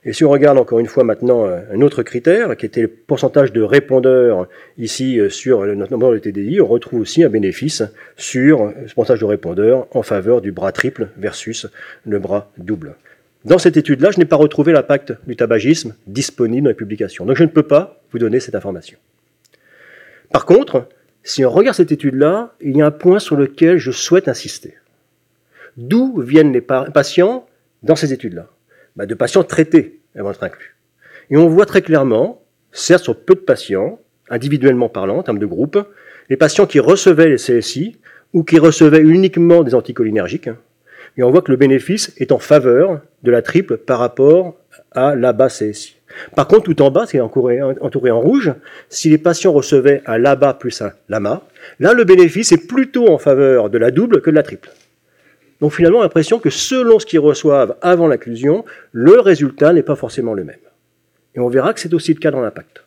Et 0.06 0.14
si 0.14 0.24
on 0.24 0.30
regarde 0.30 0.58
encore 0.58 0.80
une 0.80 0.88
fois 0.88 1.04
maintenant 1.04 1.46
euh, 1.46 1.60
un 1.74 1.82
autre 1.82 2.04
critère, 2.04 2.56
qui 2.56 2.66
était 2.66 2.82
le 2.82 2.88
pourcentage 2.88 3.52
de 3.52 3.62
répondeurs 3.62 4.48
ici 4.78 5.20
euh, 5.20 5.30
sur 5.30 5.66
notre 5.66 5.92
nombre 5.92 6.14
de 6.14 6.20
TDI, 6.20 6.62
on 6.62 6.68
retrouve 6.68 7.02
aussi 7.02 7.24
un 7.24 7.30
bénéfice 7.30 7.84
sur 8.16 8.74
ce 8.88 8.94
pourcentage 8.94 9.20
de 9.20 9.26
répondeurs 9.26 9.88
en 9.92 10.02
faveur 10.02 10.42
du 10.42 10.52
bras 10.52 10.72
triple 10.72 11.10
versus 11.18 11.68
le 12.06 12.20
bras 12.20 12.52
double. 12.58 12.96
Dans 13.46 13.58
cette 13.58 13.78
étude-là, 13.78 14.12
je 14.12 14.20
n'ai 14.20 14.26
pas 14.26 14.36
retrouvé 14.36 14.74
l'impact 14.74 15.14
du 15.26 15.36
tabagisme 15.36 15.96
disponible 16.08 16.64
dans 16.64 16.70
les 16.70 16.76
publications. 16.76 17.26
Donc 17.26 17.38
je 17.38 17.44
ne 17.44 17.50
peux 17.50 17.64
pas 17.64 18.02
vous 18.12 18.20
donner 18.20 18.40
cette 18.40 18.56
information. 18.56 18.98
Par 20.32 20.46
contre, 20.46 20.88
si 21.24 21.46
on 21.46 21.50
regarde 21.50 21.76
cette 21.76 21.92
étude-là, 21.92 22.54
il 22.62 22.78
y 22.78 22.82
a 22.82 22.86
un 22.86 22.92
point 22.92 23.20
sur 23.20 23.36
lequel 23.36 23.78
je 23.78 23.92
souhaite 23.92 24.28
insister. 24.28 24.76
D'où 25.78 26.22
viennent 26.22 26.52
les 26.52 26.62
patients 26.62 27.48
dans 27.84 27.96
ces 27.96 28.14
études-là? 28.14 28.50
Bah, 29.00 29.06
de 29.06 29.16
patients 29.16 29.46
traités 29.46 30.02
avant 30.14 30.32
d'être 30.32 30.44
inclus. 30.44 30.76
Et 31.32 31.38
on 31.38 31.48
voit 31.48 31.66
très 31.66 31.82
clairement, 31.82 32.42
certes 32.74 33.06
sur 33.06 33.16
peu 33.16 33.34
de 33.34 33.40
patients, 33.40 33.98
individuellement 34.30 34.90
parlant, 34.90 35.20
en 35.20 35.24
termes 35.24 35.40
de 35.40 35.46
groupe, 35.46 35.82
les 36.30 36.36
patients 36.36 36.66
qui 36.66 36.82
recevaient 36.82 37.30
les 37.30 37.38
CSI 37.38 37.96
ou 38.34 38.44
qui 38.44 38.60
recevaient 38.60 39.00
uniquement 39.00 39.64
des 39.64 39.74
anticholinergiques, 39.74 40.50
hein, 40.50 40.58
et 41.16 41.24
on 41.24 41.32
voit 41.32 41.42
que 41.42 41.52
le 41.52 41.56
bénéfice 41.56 42.14
est 42.18 42.34
en 42.34 42.40
faveur 42.40 43.00
de 43.24 43.32
la 43.32 43.42
triple 43.42 43.78
par 43.78 44.00
rapport 44.00 44.58
à 44.92 45.16
l'ABA 45.16 45.48
CSI. 45.48 45.96
Par 46.36 46.50
contre, 46.50 46.64
tout 46.64 46.82
en 46.82 46.92
bas, 46.92 47.06
c'est 47.08 47.22
entouré 47.22 48.12
en 48.12 48.20
rouge, 48.20 48.54
si 48.90 49.10
les 49.10 49.18
patients 49.18 49.54
recevaient 49.54 50.02
un 50.08 50.18
LABA 50.18 50.56
plus 50.56 50.82
un 50.82 50.92
LAMA, 51.08 51.44
là, 51.80 51.94
le 51.94 52.04
bénéfice 52.04 52.52
est 52.52 52.68
plutôt 52.68 53.08
en 53.08 53.18
faveur 53.18 53.70
de 53.70 53.78
la 53.78 53.92
double 53.92 54.22
que 54.22 54.30
de 54.30 54.36
la 54.36 54.44
triple. 54.44 54.70
Donc 55.62 55.74
finalement, 55.74 56.02
l'impression 56.02 56.40
que 56.40 56.50
selon 56.50 57.00
ce 57.00 57.06
qu'ils 57.06 57.20
reçoivent 57.20 57.76
avant 57.82 58.08
l'inclusion, 58.08 58.64
le 58.92 59.20
résultat 59.20 59.74
n'est 59.74 59.84
pas 59.84 59.96
forcément 59.96 60.34
le 60.34 60.44
même. 60.44 60.60
Et 61.36 61.40
on 61.40 61.50
verra 61.50 61.74
que 61.74 61.80
c'est 61.80 61.94
aussi 61.94 62.14
le 62.14 62.20
cas 62.20 62.32
dans 62.32 62.42
l'impact. 62.42 62.84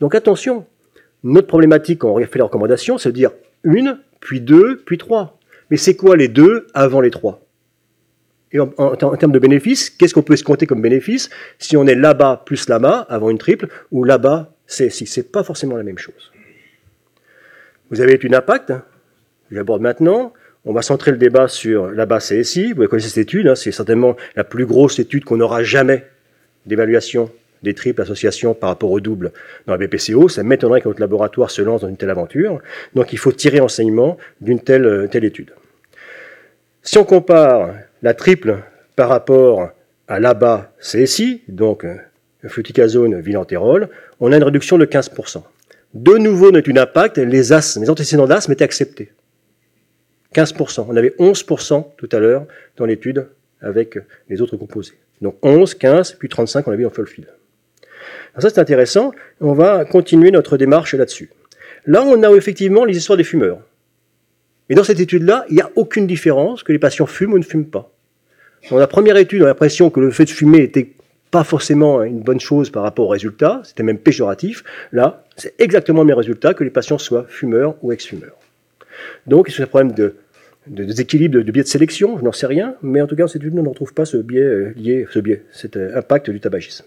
Donc 0.00 0.14
attention, 0.14 0.66
notre 1.22 1.46
problématique 1.46 2.00
quand 2.00 2.10
on 2.10 2.18
fait 2.18 2.36
les 2.36 2.42
recommandations, 2.42 2.98
c'est 2.98 3.10
de 3.10 3.14
dire 3.14 3.30
une, 3.62 3.98
puis 4.20 4.40
deux, 4.40 4.82
puis 4.84 4.98
trois. 4.98 5.38
Mais 5.70 5.76
c'est 5.76 5.96
quoi 5.96 6.16
les 6.16 6.28
deux 6.28 6.66
avant 6.74 7.00
les 7.00 7.10
trois? 7.10 7.40
Et 8.52 8.60
en, 8.60 8.96
termes 9.16 9.32
de 9.32 9.38
bénéfices, 9.40 9.90
qu'est-ce 9.90 10.14
qu'on 10.14 10.22
peut 10.22 10.36
se 10.36 10.44
compter 10.44 10.66
comme 10.66 10.80
bénéfice 10.80 11.28
si 11.58 11.76
on 11.76 11.86
est 11.86 11.96
là-bas 11.96 12.42
plus 12.46 12.68
là-bas 12.68 13.04
avant 13.08 13.30
une 13.30 13.38
triple 13.38 13.66
ou 13.90 14.04
là-bas 14.04 14.54
c'est 14.66 14.90
si 14.90 15.06
c'est 15.06 15.32
pas 15.32 15.42
forcément 15.42 15.76
la 15.76 15.82
même 15.82 15.98
chose? 15.98 16.32
Vous 17.90 18.00
avez 18.00 18.14
une 18.22 18.34
impact, 18.34 18.72
j'aborde 19.50 19.82
maintenant. 19.82 20.32
On 20.66 20.72
va 20.72 20.80
centrer 20.80 21.10
le 21.10 21.18
débat 21.18 21.46
sur 21.48 21.90
la 21.90 22.06
base 22.06 22.30
CSI. 22.30 22.72
Vous 22.72 22.86
connaissez 22.86 23.10
cette 23.10 23.18
étude, 23.18 23.48
hein, 23.48 23.54
c'est 23.54 23.70
certainement 23.70 24.16
la 24.34 24.44
plus 24.44 24.64
grosse 24.64 24.98
étude 24.98 25.24
qu'on 25.24 25.40
aura 25.40 25.62
jamais 25.62 26.06
d'évaluation 26.64 27.30
des 27.62 27.74
triples 27.74 28.00
associations 28.00 28.54
par 28.54 28.70
rapport 28.70 28.90
au 28.90 29.00
double 29.00 29.32
dans 29.66 29.76
la 29.76 29.86
BPCO. 29.86 30.28
Ça 30.28 30.42
m'étonnerait 30.42 30.80
que 30.80 30.88
notre 30.88 31.00
laboratoire 31.00 31.50
se 31.50 31.60
lance 31.60 31.82
dans 31.82 31.88
une 31.88 31.96
telle 31.96 32.10
aventure. 32.10 32.60
Donc 32.94 33.12
il 33.12 33.18
faut 33.18 33.32
tirer 33.32 33.60
enseignement 33.60 34.16
d'une 34.40 34.60
telle, 34.60 34.86
euh, 34.86 35.08
étude. 35.12 35.50
Si 36.82 36.96
on 36.98 37.04
compare 37.04 37.74
la 38.02 38.14
triple 38.14 38.58
par 38.96 39.08
rapport 39.08 39.70
à 40.08 40.20
l'ABA 40.20 40.72
CSI, 40.80 41.42
donc 41.48 41.84
euh, 41.84 41.96
fluticasone, 42.46 43.20
vilantérol, 43.20 43.88
on 44.20 44.32
a 44.32 44.36
une 44.36 44.44
réduction 44.44 44.78
de 44.78 44.84
15%. 44.86 45.42
De 45.94 46.16
nouveau, 46.18 46.50
notre 46.50 46.70
impact, 46.76 47.18
les, 47.18 47.52
as, 47.52 47.78
les 47.80 47.88
antécédents 47.90 48.26
d'asthme 48.26 48.52
étaient 48.52 48.64
acceptés. 48.64 49.12
15%. 50.34 50.86
On 50.88 50.96
avait 50.96 51.14
11% 51.18 51.86
tout 51.96 52.08
à 52.12 52.18
l'heure 52.18 52.46
dans 52.76 52.84
l'étude 52.84 53.28
avec 53.60 53.98
les 54.28 54.40
autres 54.42 54.56
composés. 54.56 54.94
Donc 55.20 55.36
11, 55.42 55.74
15, 55.74 56.16
puis 56.18 56.28
35, 56.28 56.68
on 56.68 56.72
a 56.72 56.76
vu 56.76 56.86
en 56.86 56.90
full 56.90 57.06
field. 57.06 57.28
Alors 58.34 58.42
ça, 58.42 58.50
c'est 58.50 58.60
intéressant. 58.60 59.12
On 59.40 59.52
va 59.52 59.84
continuer 59.84 60.30
notre 60.30 60.56
démarche 60.56 60.94
là-dessus. 60.94 61.30
Là, 61.86 62.02
on 62.02 62.22
a 62.22 62.30
effectivement 62.32 62.84
les 62.84 62.96
histoires 62.96 63.16
des 63.16 63.24
fumeurs. 63.24 63.60
Et 64.68 64.74
dans 64.74 64.84
cette 64.84 65.00
étude-là, 65.00 65.44
il 65.50 65.56
n'y 65.56 65.60
a 65.60 65.70
aucune 65.76 66.06
différence 66.06 66.62
que 66.62 66.72
les 66.72 66.78
patients 66.78 67.06
fument 67.06 67.34
ou 67.34 67.38
ne 67.38 67.44
fument 67.44 67.66
pas. 67.66 67.90
Dans 68.70 68.78
la 68.78 68.86
première 68.86 69.16
étude, 69.18 69.42
on 69.42 69.44
a 69.44 69.48
l'impression 69.48 69.90
que 69.90 70.00
le 70.00 70.10
fait 70.10 70.24
de 70.24 70.30
fumer 70.30 70.58
était 70.58 70.90
pas 71.30 71.44
forcément 71.44 72.02
une 72.02 72.20
bonne 72.20 72.40
chose 72.40 72.70
par 72.70 72.82
rapport 72.82 73.06
aux 73.06 73.10
résultats, 73.10 73.60
c'était 73.64 73.82
même 73.82 73.98
péjoratif. 73.98 74.64
Là, 74.92 75.24
c'est 75.36 75.54
exactement 75.58 76.00
le 76.00 76.06
même 76.06 76.16
résultat 76.16 76.54
que 76.54 76.64
les 76.64 76.70
patients 76.70 76.96
soient 76.96 77.26
fumeurs 77.28 77.74
ou 77.82 77.92
ex-fumeurs. 77.92 78.36
Donc, 79.26 79.48
c'est 79.50 79.62
un 79.62 79.66
problème 79.66 79.92
de, 79.92 80.14
déséquilibre, 80.66 81.42
de, 81.42 81.50
biais 81.50 81.62
de 81.62 81.68
sélection, 81.68 82.18
je 82.18 82.24
n'en 82.24 82.32
sais 82.32 82.46
rien, 82.46 82.76
mais 82.82 83.00
en 83.00 83.06
tout 83.06 83.16
cas, 83.16 83.22
dans 83.22 83.28
cette 83.28 83.42
étude, 83.42 83.58
on 83.58 83.62
ne 83.62 83.68
retrouve 83.68 83.94
pas 83.94 84.04
ce 84.04 84.16
biais 84.16 84.40
euh, 84.40 84.72
lié, 84.76 85.06
ce 85.10 85.18
biais, 85.18 85.44
cet 85.52 85.76
euh, 85.76 85.96
impact 85.96 86.30
du 86.30 86.40
tabagisme. 86.40 86.84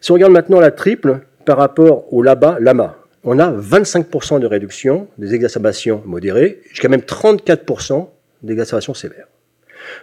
Si 0.00 0.10
on 0.10 0.14
regarde 0.14 0.32
maintenant 0.32 0.60
la 0.60 0.70
triple 0.70 1.20
par 1.44 1.58
rapport 1.58 2.12
au 2.12 2.22
LABA, 2.22 2.58
LAMA, 2.60 2.96
on 3.24 3.38
a 3.38 3.52
25% 3.52 4.40
de 4.40 4.46
réduction 4.46 5.08
des 5.18 5.34
exacerbations 5.34 6.02
modérées, 6.06 6.60
jusqu'à 6.70 6.88
même 6.88 7.00
34% 7.00 8.08
d'exacerbations 8.42 8.94
sévères. 8.94 9.26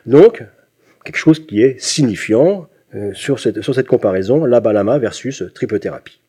Donc, 0.05 0.43
quelque 1.03 1.17
chose 1.17 1.45
qui 1.45 1.63
est 1.63 1.79
signifiant 1.79 2.67
euh, 2.95 3.13
sur, 3.13 3.39
cette, 3.39 3.61
sur, 3.61 3.73
cette, 3.73 3.87
comparaison, 3.87 4.45
LABA-LAMA 4.45 4.99
versus 4.99 5.43
triple 5.53 5.79
thérapie. 5.79 6.19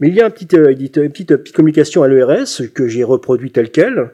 Mais 0.00 0.08
il 0.08 0.14
y 0.14 0.20
a 0.20 0.26
euh, 0.26 0.70
une 0.70 1.10
petite, 1.10 1.36
petite, 1.36 1.52
communication 1.52 2.02
à 2.02 2.08
l'ERS 2.08 2.62
que 2.72 2.86
j'ai 2.86 3.02
reproduit 3.02 3.50
telle 3.50 3.70
qu'elle 3.70 4.10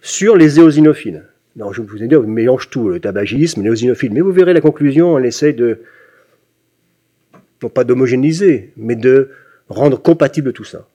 sur 0.00 0.36
les 0.36 0.58
éosinophiles. 0.58 1.24
Alors, 1.56 1.72
je 1.72 1.80
vous 1.80 2.02
ai 2.02 2.06
dit, 2.06 2.16
on 2.16 2.22
mélange 2.22 2.68
tout, 2.68 2.88
le 2.88 3.00
tabagisme, 3.00 3.62
les 3.62 3.68
éosinophiles, 3.68 4.12
mais 4.12 4.20
vous 4.20 4.32
verrez 4.32 4.52
la 4.52 4.60
conclusion, 4.60 5.14
on 5.14 5.18
essaie 5.22 5.52
de, 5.52 5.80
non 7.62 7.68
pas 7.68 7.84
d'homogénéiser, 7.84 8.72
mais 8.76 8.94
de 8.94 9.30
rendre 9.68 10.00
compatible 10.00 10.52
tout 10.52 10.64
ça. 10.64 10.86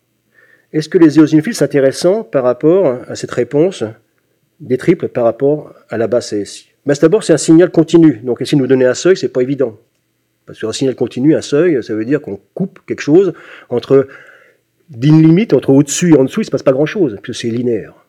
Est-ce 0.71 0.87
que 0.87 0.97
les 0.97 1.17
éosinophiles 1.17 1.55
sont 1.55 1.65
intéressants 1.65 2.23
par 2.23 2.43
rapport 2.43 2.99
à 3.07 3.15
cette 3.15 3.31
réponse 3.31 3.83
des 4.59 4.77
triples 4.77 5.07
par 5.09 5.23
rapport 5.23 5.73
à 5.89 5.97
la 5.97 6.07
base 6.07 6.29
CSI 6.29 6.69
ben, 6.85 6.93
D'abord, 7.01 7.23
c'est 7.23 7.33
un 7.33 7.37
signal 7.37 7.71
continu. 7.71 8.21
Donc, 8.23 8.41
essayer 8.41 8.55
de 8.55 8.61
nous 8.61 8.67
donner 8.67 8.85
un 8.85 8.93
seuil, 8.93 9.17
c'est 9.17 9.29
pas 9.29 9.41
évident. 9.41 9.77
Parce 10.45 10.59
qu'un 10.59 10.71
signal 10.71 10.95
continu, 10.95 11.35
un 11.35 11.41
seuil, 11.41 11.83
ça 11.83 11.95
veut 11.95 12.05
dire 12.05 12.21
qu'on 12.21 12.39
coupe 12.53 12.79
quelque 12.85 13.01
chose 13.01 13.33
entre 13.69 14.07
d'une 14.89 15.21
limite, 15.21 15.53
entre 15.53 15.69
au-dessus 15.69 16.13
et 16.13 16.17
en 16.17 16.25
dessous, 16.25 16.41
il 16.41 16.45
se 16.45 16.51
passe 16.51 16.63
pas 16.63 16.73
grand-chose, 16.73 17.17
puisque 17.21 17.41
c'est 17.41 17.49
linéaire. 17.49 18.00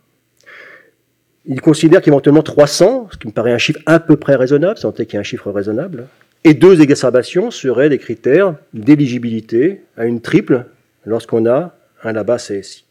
Il 1.47 1.61
considère 1.61 2.01
qu'éventuellement 2.01 2.43
300, 2.43 3.09
ce 3.13 3.19
qui 3.19 3.27
me 3.27 3.33
paraît 3.33 3.53
un 3.53 3.59
chiffre 3.59 3.81
à 3.87 3.99
peu 3.99 4.17
près 4.17 4.37
raisonnable, 4.37 4.79
sans 4.79 4.93
qu'il 4.93 5.07
y 5.07 5.17
ait 5.17 5.19
un 5.19 5.25
chiffre 5.25 5.51
raisonnable, 5.51 6.07
et 6.45 6.55
deux 6.55 6.81
exacerbations 6.81 7.51
seraient 7.51 7.89
des 7.89 7.99
critères 7.99 8.55
d'éligibilité 8.75 9.83
à 9.97 10.07
une 10.07 10.21
triple 10.21 10.67
lorsqu'on 11.05 11.47
a 11.47 11.75
un 12.05 12.13
LABA 12.13 12.37
CSI. 12.37 12.85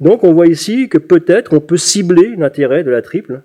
Donc 0.00 0.22
on 0.22 0.32
voit 0.32 0.46
ici 0.46 0.88
que 0.88 0.98
peut-être 0.98 1.54
on 1.54 1.60
peut 1.60 1.76
cibler 1.76 2.34
l'intérêt 2.36 2.84
de 2.84 2.90
la 2.90 3.02
triple 3.02 3.42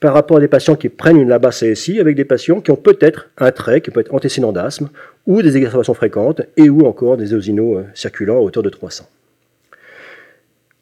par 0.00 0.14
rapport 0.14 0.38
à 0.38 0.40
des 0.40 0.48
patients 0.48 0.74
qui 0.74 0.88
prennent 0.88 1.18
une 1.18 1.28
LABA 1.28 1.50
CSI 1.50 2.00
avec 2.00 2.16
des 2.16 2.24
patients 2.24 2.60
qui 2.60 2.70
ont 2.70 2.76
peut-être 2.76 3.30
un 3.38 3.52
trait, 3.52 3.80
qui 3.80 3.90
peut 3.90 4.00
être 4.00 4.12
antécédent 4.12 4.52
d'asthme, 4.52 4.88
ou 5.26 5.42
des 5.42 5.56
exacerbations 5.56 5.94
fréquentes, 5.94 6.42
et 6.56 6.68
ou 6.68 6.86
encore 6.86 7.16
des 7.16 7.32
eosinos 7.34 7.78
euh, 7.78 7.84
circulants 7.94 8.36
à 8.36 8.40
hauteur 8.40 8.64
de 8.64 8.68
300. 8.68 9.08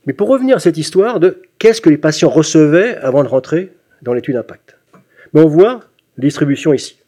Mais 0.06 0.12
pour 0.12 0.28
revenir 0.28 0.56
à 0.56 0.60
cette 0.60 0.78
histoire 0.78 1.20
de 1.20 1.42
qu'est-ce 1.58 1.80
que 1.80 1.90
les 1.90 1.98
patients 1.98 2.30
recevaient 2.30 2.96
avant 2.96 3.22
de 3.22 3.28
rentrer 3.28 3.72
dans 4.02 4.14
l'étude 4.14 4.34
d'impact, 4.34 4.76
ben, 5.34 5.42
on 5.44 5.46
voit 5.46 5.80
la 6.16 6.22
distribution 6.22 6.72
ici. 6.72 6.98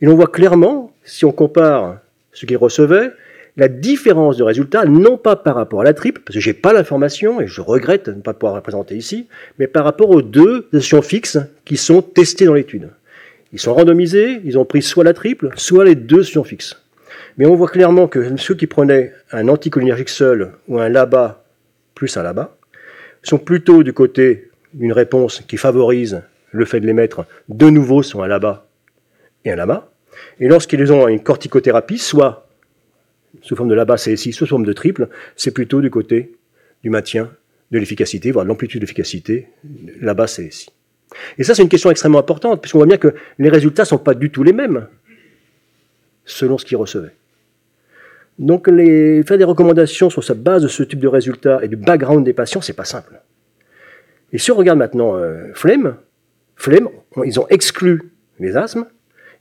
Et 0.00 0.06
l'on 0.06 0.14
voit 0.14 0.28
clairement, 0.28 0.92
si 1.04 1.24
on 1.24 1.32
compare 1.32 1.98
ce 2.32 2.46
qu'ils 2.46 2.56
recevaient, 2.56 3.10
la 3.56 3.68
différence 3.68 4.36
de 4.36 4.42
résultat, 4.42 4.84
non 4.86 5.18
pas 5.18 5.36
par 5.36 5.56
rapport 5.56 5.82
à 5.82 5.84
la 5.84 5.92
triple, 5.92 6.22
parce 6.24 6.34
que 6.34 6.40
je 6.40 6.50
n'ai 6.50 6.54
pas 6.54 6.72
l'information 6.72 7.40
et 7.40 7.46
je 7.46 7.60
regrette 7.60 8.08
de 8.08 8.14
ne 8.14 8.20
pas 8.20 8.32
pouvoir 8.32 8.54
la 8.54 8.62
présenter 8.62 8.96
ici, 8.96 9.28
mais 9.58 9.66
par 9.66 9.84
rapport 9.84 10.10
aux 10.10 10.22
deux 10.22 10.68
sessions 10.72 11.02
fixes 11.02 11.38
qui 11.64 11.76
sont 11.76 12.00
testées 12.02 12.46
dans 12.46 12.54
l'étude. 12.54 12.88
Ils 13.52 13.60
sont 13.60 13.74
randomisés, 13.74 14.40
ils 14.44 14.58
ont 14.58 14.64
pris 14.64 14.80
soit 14.80 15.04
la 15.04 15.12
triple, 15.12 15.50
soit 15.56 15.84
les 15.84 15.94
deux 15.94 16.22
sessions 16.22 16.44
fixes. 16.44 16.82
Mais 17.36 17.46
on 17.46 17.54
voit 17.54 17.68
clairement 17.68 18.08
que 18.08 18.36
ceux 18.38 18.54
qui 18.54 18.66
prenaient 18.66 19.12
un 19.30 19.48
anticholinergique 19.48 20.08
seul 20.08 20.52
ou 20.68 20.78
un 20.78 20.88
LABA 20.88 21.41
plus 22.02 22.16
un 22.16 22.24
LABA 22.24 22.56
sont 23.22 23.38
plutôt 23.38 23.84
du 23.84 23.92
côté 23.92 24.50
d'une 24.74 24.92
réponse 24.92 25.40
qui 25.46 25.56
favorise 25.56 26.22
le 26.50 26.64
fait 26.64 26.80
de 26.80 26.86
les 26.86 26.94
mettre 26.94 27.26
de 27.48 27.70
nouveau 27.70 28.02
sur 28.02 28.24
un 28.24 28.26
LABA 28.26 28.66
et 29.44 29.52
un 29.52 29.54
LAMA, 29.54 29.88
et 30.40 30.48
lorsqu'ils 30.48 30.92
ont 30.92 31.06
une 31.06 31.22
corticothérapie, 31.22 31.98
soit 31.98 32.48
sous 33.40 33.54
forme 33.54 33.68
de 33.68 33.76
LABA 33.76 33.94
CSI, 33.94 34.32
soit 34.32 34.48
sous 34.48 34.50
forme 34.50 34.66
de 34.66 34.72
triple, 34.72 35.10
c'est 35.36 35.52
plutôt 35.52 35.80
du 35.80 35.90
côté 35.90 36.32
du 36.82 36.90
maintien 36.90 37.30
de 37.70 37.78
l'efficacité, 37.78 38.32
voire 38.32 38.44
de 38.44 38.48
l'amplitude 38.48 38.80
d'efficacité, 38.80 39.46
LABA 40.00 40.26
CSI. 40.26 40.70
Et 41.38 41.44
ça, 41.44 41.54
c'est 41.54 41.62
une 41.62 41.68
question 41.68 41.92
extrêmement 41.92 42.18
importante, 42.18 42.60
puisqu'on 42.60 42.78
voit 42.78 42.88
bien 42.88 42.98
que 42.98 43.14
les 43.38 43.48
résultats 43.48 43.84
ne 43.84 43.86
sont 43.86 43.98
pas 43.98 44.14
du 44.14 44.30
tout 44.30 44.42
les 44.42 44.52
mêmes 44.52 44.88
selon 46.24 46.58
ce 46.58 46.64
qu'ils 46.64 46.78
recevaient. 46.78 47.14
Donc, 48.38 48.66
faire 48.66 49.38
des 49.38 49.44
recommandations 49.44 50.10
sur 50.10 50.24
sa 50.24 50.34
base 50.34 50.62
de 50.62 50.68
ce 50.68 50.82
type 50.82 51.00
de 51.00 51.08
résultats 51.08 51.60
et 51.62 51.68
du 51.68 51.76
background 51.76 52.24
des 52.24 52.32
patients, 52.32 52.60
c'est 52.60 52.72
pas 52.72 52.84
simple. 52.84 53.20
Et 54.32 54.38
si 54.38 54.50
on 54.50 54.56
regarde 54.56 54.78
maintenant 54.78 55.16
euh, 55.16 55.52
Flemme, 55.54 55.96
ils 57.24 57.40
ont 57.40 57.46
exclu 57.48 58.12
les 58.40 58.56
asthmes, 58.56 58.86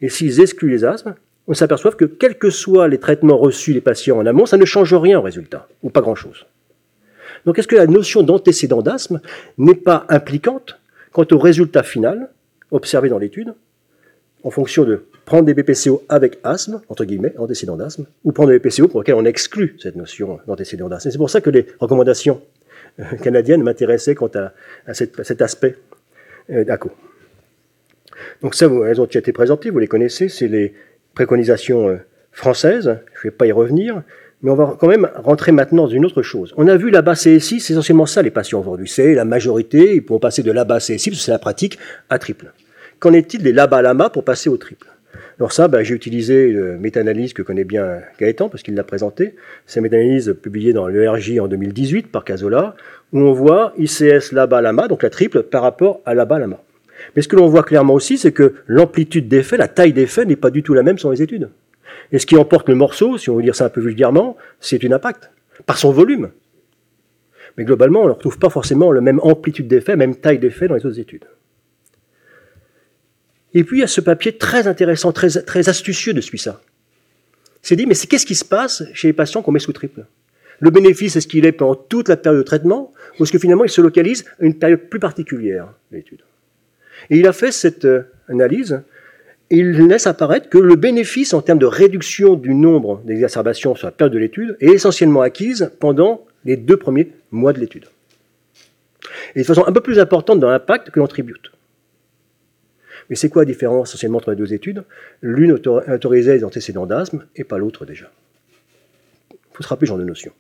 et 0.02 0.10
s'ils 0.10 0.42
excluent 0.42 0.70
les 0.70 0.84
asthmes, 0.84 1.16
on 1.48 1.54
s'aperçoit 1.54 1.92
que 1.92 2.06
quels 2.06 2.38
que 2.38 2.50
soient 2.50 2.88
les 2.88 3.00
traitements 3.00 3.38
reçus 3.38 3.74
des 3.74 3.82
patients 3.82 4.18
en 4.18 4.26
amont, 4.26 4.46
ça 4.46 4.58
ne 4.58 4.66
change 4.66 4.94
rien 4.94 5.20
au 5.20 5.22
résultat, 5.22 5.68
ou 5.84 5.90
pas 5.90 6.02
grand-chose. 6.02 6.46
Donc 7.46 7.58
est-ce 7.58 7.68
que 7.68 7.76
la 7.76 7.88
notion 7.88 8.24
d'antécédent 8.24 8.82
d'asthme 8.82 9.22
n'est 9.58 9.76
pas 9.76 10.06
impliquante 10.10 10.80
quant 11.12 11.26
au 11.32 11.40
résultat 11.40 11.84
final 11.84 12.30
observé 12.72 13.10
dans 13.10 13.18
l'étude, 13.18 13.54
en 14.44 14.50
fonction 14.50 14.84
de 14.84 15.04
prendre 15.26 15.46
des 15.46 15.54
BPCO 15.54 16.04
avec 16.10 16.40
asthme, 16.44 16.82
entre 16.90 17.06
guillemets, 17.06 17.34
antécédent 17.38 17.78
d'asthme, 17.78 18.06
ou 18.24 18.32
prendre 18.32 18.50
des 18.50 18.60
BPCO 18.60 18.88
pour 18.88 19.02
lesquels 19.02 19.16
on 19.16 19.26
exclut 19.26 19.76
cette 19.80 19.96
notion 19.96 20.40
d'antécédent 20.48 20.90
d'asthme. 20.90 21.12
C'est 21.12 21.18
pour 21.18 21.30
ça 21.30 21.42
que 21.42 21.50
les 21.50 21.68
recommandations 21.80 22.42
euh, 23.00 23.04
canadiennes 23.24 23.64
m'intéressaient 23.64 24.16
quant 24.16 24.32
à, 24.36 24.94
cet 24.94 25.42
aspect 25.42 25.78
euh, 26.50 26.64
d'ACO. 26.64 26.92
Donc 28.42 28.56
ça, 28.56 28.68
elles 28.88 29.02
ont 29.02 29.06
été 29.06 29.32
présentées, 29.32 29.70
vous 29.70 29.80
les 29.80 29.88
connaissez, 29.88 30.30
c'est 30.30 30.48
les 30.48 30.74
préconisations 31.14 31.90
euh, 31.90 31.98
françaises, 32.32 33.00
je 33.14 33.20
ne 33.20 33.32
vais 33.32 33.32
pas 33.32 33.46
y 33.46 33.52
revenir, 33.52 34.04
mais 34.42 34.50
on 34.52 34.56
va 34.56 34.76
quand 34.80 34.88
même 34.88 35.10
rentrer 35.16 35.52
maintenant 35.52 35.84
dans 35.84 35.90
une 35.90 36.06
autre 36.06 36.22
chose. 36.22 36.54
On 36.58 36.68
a 36.68 36.76
vu 36.76 36.90
là-bas 36.90 37.14
CSI, 37.14 37.60
c'est 37.60 37.74
essentiellement 37.74 38.06
ça 38.06 38.22
les 38.22 38.32
patients 38.32 38.60
aujourd'hui, 38.60 38.88
c'est 38.88 39.14
la 39.14 39.26
majorité, 39.26 39.96
ils 39.96 40.04
pourront 40.04 40.20
passer 40.20 40.44
de 40.44 40.52
là-bas 40.52 40.80
CSI, 40.80 41.10
parce 41.10 41.20
que 41.20 41.26
c'est 41.26 41.32
la 41.32 41.40
pratique, 41.40 41.78
à 42.10 42.18
triple. 42.20 42.52
Qu'en 43.02 43.14
est-il 43.14 43.42
des 43.42 43.52
là-bas 43.52 43.82
lama 43.82 44.12
pour 44.12 44.24
passer 44.24 44.48
au 44.48 44.58
triple? 44.58 44.86
Alors 45.40 45.54
ça, 45.54 45.68
ben, 45.68 45.82
j'ai 45.82 45.96
utilisé 45.96 46.50
une 46.50 46.78
méta-analyse 46.78 47.34
que 47.34 47.42
connaît 47.42 47.64
bien 47.64 48.00
Gaëtan, 48.20 48.48
parce 48.48 48.62
qu'il 48.62 48.76
l'a 48.76 48.84
présenté. 48.84 49.34
C'est 49.66 49.80
une 49.80 49.86
méta-analyse 49.86 50.36
publiée 50.40 50.72
dans 50.72 50.88
l'ERJ 50.88 51.40
en 51.40 51.48
2018 51.48 52.12
par 52.12 52.24
Casola, 52.24 52.76
où 53.12 53.20
on 53.22 53.34
voit 53.34 53.74
ICS 53.80 54.34
LABA 54.34 54.62
LAMA, 54.62 54.88
donc 54.88 55.02
la 55.02 55.10
triple, 55.10 55.42
par 55.42 55.64
rapport 55.64 56.02
à 56.06 56.14
LABA 56.14 56.38
LAMA. 56.38 56.62
Mais 57.16 57.24
ce 57.24 57.28
que 57.28 57.36
l'on 57.36 57.48
voit 57.48 57.64
clairement 57.64 57.96
aussi, 57.96 58.20
c'est 58.20 58.34
que 58.34 58.54
l'amplitude 58.68 59.28
d'effet, 59.28 59.58
la 59.58 59.68
taille 59.68 59.94
d'effet 59.94 60.26
n'est 60.26 60.36
pas 60.36 60.52
du 60.52 60.62
tout 60.62 60.76
la 60.76 60.84
même 60.84 61.00
sur 61.00 61.10
les 61.10 61.24
études. 61.24 61.50
Et 62.12 62.20
ce 62.20 62.28
qui 62.28 62.38
emporte 62.38 62.70
le 62.70 62.76
morceau, 62.76 63.18
si 63.18 63.32
on 63.32 63.36
veut 63.36 63.42
dire 63.42 63.56
ça 63.56 63.66
un 63.66 63.70
peu 63.70 63.82
vulgairement, 63.82 64.38
c'est 64.60 64.84
une 64.84 64.94
impact, 64.94 65.32
par 65.66 65.80
son 65.80 65.92
volume. 65.92 66.30
Mais 67.58 67.64
globalement, 67.64 68.04
on 68.04 68.08
ne 68.08 68.14
retrouve 68.14 68.38
pas 68.38 68.52
forcément 68.52 68.92
la 68.92 69.02
même 69.02 69.20
amplitude 69.24 69.68
d'effet, 69.68 69.96
même 69.96 70.16
taille 70.16 70.38
d'effet 70.38 70.68
dans 70.68 70.76
les 70.76 70.86
autres 70.86 71.00
études. 71.00 71.26
Et 73.54 73.64
puis 73.64 73.78
il 73.78 73.82
y 73.82 73.84
a 73.84 73.88
ce 73.88 74.02
papier 74.02 74.38
très 74.38 74.68
intéressant, 74.68 75.12
très, 75.12 75.30
très 75.30 75.70
astucieux 75.70 76.14
de 76.14 76.22
ça. 76.22 76.62
C'est 77.62 77.76
dit, 77.76 77.86
mais 77.86 77.96
qu'est-ce 77.96 78.26
qui 78.26 78.36
se 78.36 78.46
passe 78.46 78.84
chez 78.94 79.10
les 79.10 79.14
patients 79.14 79.42
qu'on 79.42 79.52
met 79.52 79.60
sous 79.60 79.74
triple? 79.74 80.06
Le 80.60 80.70
bénéfice, 80.70 81.16
est-ce 81.16 81.28
qu'il 81.28 81.46
est 81.46 81.52
pendant 81.52 81.76
toute 81.76 82.08
la 82.08 82.18
période 82.18 82.42
de 82.42 82.46
traitement, 82.46 82.94
ou 83.20 83.24
est-ce 83.24 83.32
que 83.32 83.40
finalement 83.40 83.64
il 83.64 83.70
se 83.70 83.82
localise 83.82 84.26
à 84.40 84.46
une 84.46 84.58
période 84.58 84.82
plus 84.90 85.00
particulière 85.00 85.68
de 85.92 85.98
l'étude? 85.98 86.22
Et 87.10 87.18
il 87.18 87.28
a 87.28 87.34
fait 87.34 87.52
cette 87.52 87.86
euh, 87.86 88.04
analyse 88.28 88.82
et 89.50 89.58
il 89.58 89.72
laisse 89.88 90.08
apparaître 90.08 90.50
que 90.50 90.58
le 90.58 90.76
bénéfice 90.76 91.34
en 91.34 91.42
termes 91.42 91.60
de 91.60 91.66
réduction 91.66 92.36
du 92.36 92.54
nombre 92.54 93.02
d'exacerbations 93.06 93.76
sur 93.76 93.88
la 93.88 93.92
période 93.92 94.14
de 94.14 94.20
l'étude 94.20 94.56
est 94.62 94.68
essentiellement 94.68 95.22
acquise 95.22 95.72
pendant 95.80 96.26
les 96.46 96.58
deux 96.58 96.78
premiers 96.78 97.12
mois 97.32 97.54
de 97.54 97.60
l'étude. 97.60 97.86
Et 99.36 99.40
de 99.40 99.46
façon 99.46 99.66
un 99.68 99.72
peu 99.72 99.82
plus 99.82 100.00
importante 100.00 100.40
dans 100.40 100.50
l'impact 100.50 100.92
que 100.92 101.00
l'antribute. 101.00 101.52
Mais 103.12 103.18
c'est 103.18 103.28
quoi 103.28 103.42
la 103.42 103.46
différence 103.46 103.90
essentiellement 103.90 104.20
entre 104.20 104.32
les 104.32 104.38
deux 104.38 104.54
études? 104.54 104.86
L'une 105.22 105.52
autorisait 105.52 106.34
les 106.34 106.46
antécédents 106.46 106.86
d'asthme 106.86 107.26
et 107.36 107.44
pas 107.44 107.58
l'autre 107.58 107.86
déjà. 107.86 108.10
Il 109.32 109.38
faut 109.52 109.64
se 109.64 109.68
rappeler 109.68 109.86
ce 109.86 109.90
genre 109.90 109.98
de 109.98 110.06
notion. 110.06 110.32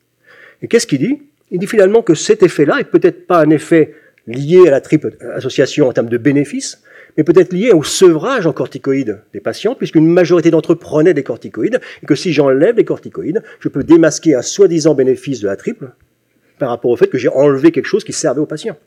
Et 0.62 0.70
qu'est-ce 0.70 0.88
qu'il 0.88 1.00
dit? 1.00 1.22
Il 1.51 1.60
dit 1.60 1.68
finalement 1.68 2.01
que 2.01 2.16
cet 2.16 2.44
effet-là 2.44 2.80
est 2.80 2.86
peut-être 2.86 3.28
pas 3.28 3.42
un 3.42 3.50
effet 3.50 3.94
lié 4.25 4.70
à 4.70 4.72
la 4.72 4.80
triple 4.80 5.18
association 5.34 5.90
en 5.90 5.92
termes 5.92 6.08
de 6.08 6.18
bénéfices, 6.18 6.82
mais 7.18 7.25
peut-être 7.25 7.51
lié 7.51 7.72
au 7.74 7.84
sevrage 7.84 8.48
en 8.48 8.54
corticoïdes 8.54 9.22
des 9.34 9.42
patients, 9.42 9.75
puisqu'une 9.75 10.08
majorité 10.08 10.50
d'entre 10.50 10.72
eux 10.72 10.78
prenaient 10.78 11.13
des 11.13 11.24
corticoïdes, 11.24 11.82
et 12.01 12.06
que 12.06 12.16
si 12.16 12.32
j'enlève 12.32 12.78
les 12.78 12.86
corticoïdes, 12.86 13.44
je 13.60 13.68
peux 13.68 13.84
démasquer 13.84 14.34
un 14.34 14.42
soi-disant 14.42 14.96
bénéfice 14.96 15.42
de 15.42 15.48
la 15.48 15.58
triple 15.58 15.92
par 16.58 16.70
rapport 16.70 16.92
au 16.92 16.96
fait 16.96 17.08
que 17.08 17.18
j'ai 17.18 17.28
enlevé 17.28 17.74
quelque 17.74 17.88
chose 17.88 18.06
qui 18.06 18.13
servait 18.13 18.40
aux 18.40 18.46
patients. 18.46 18.78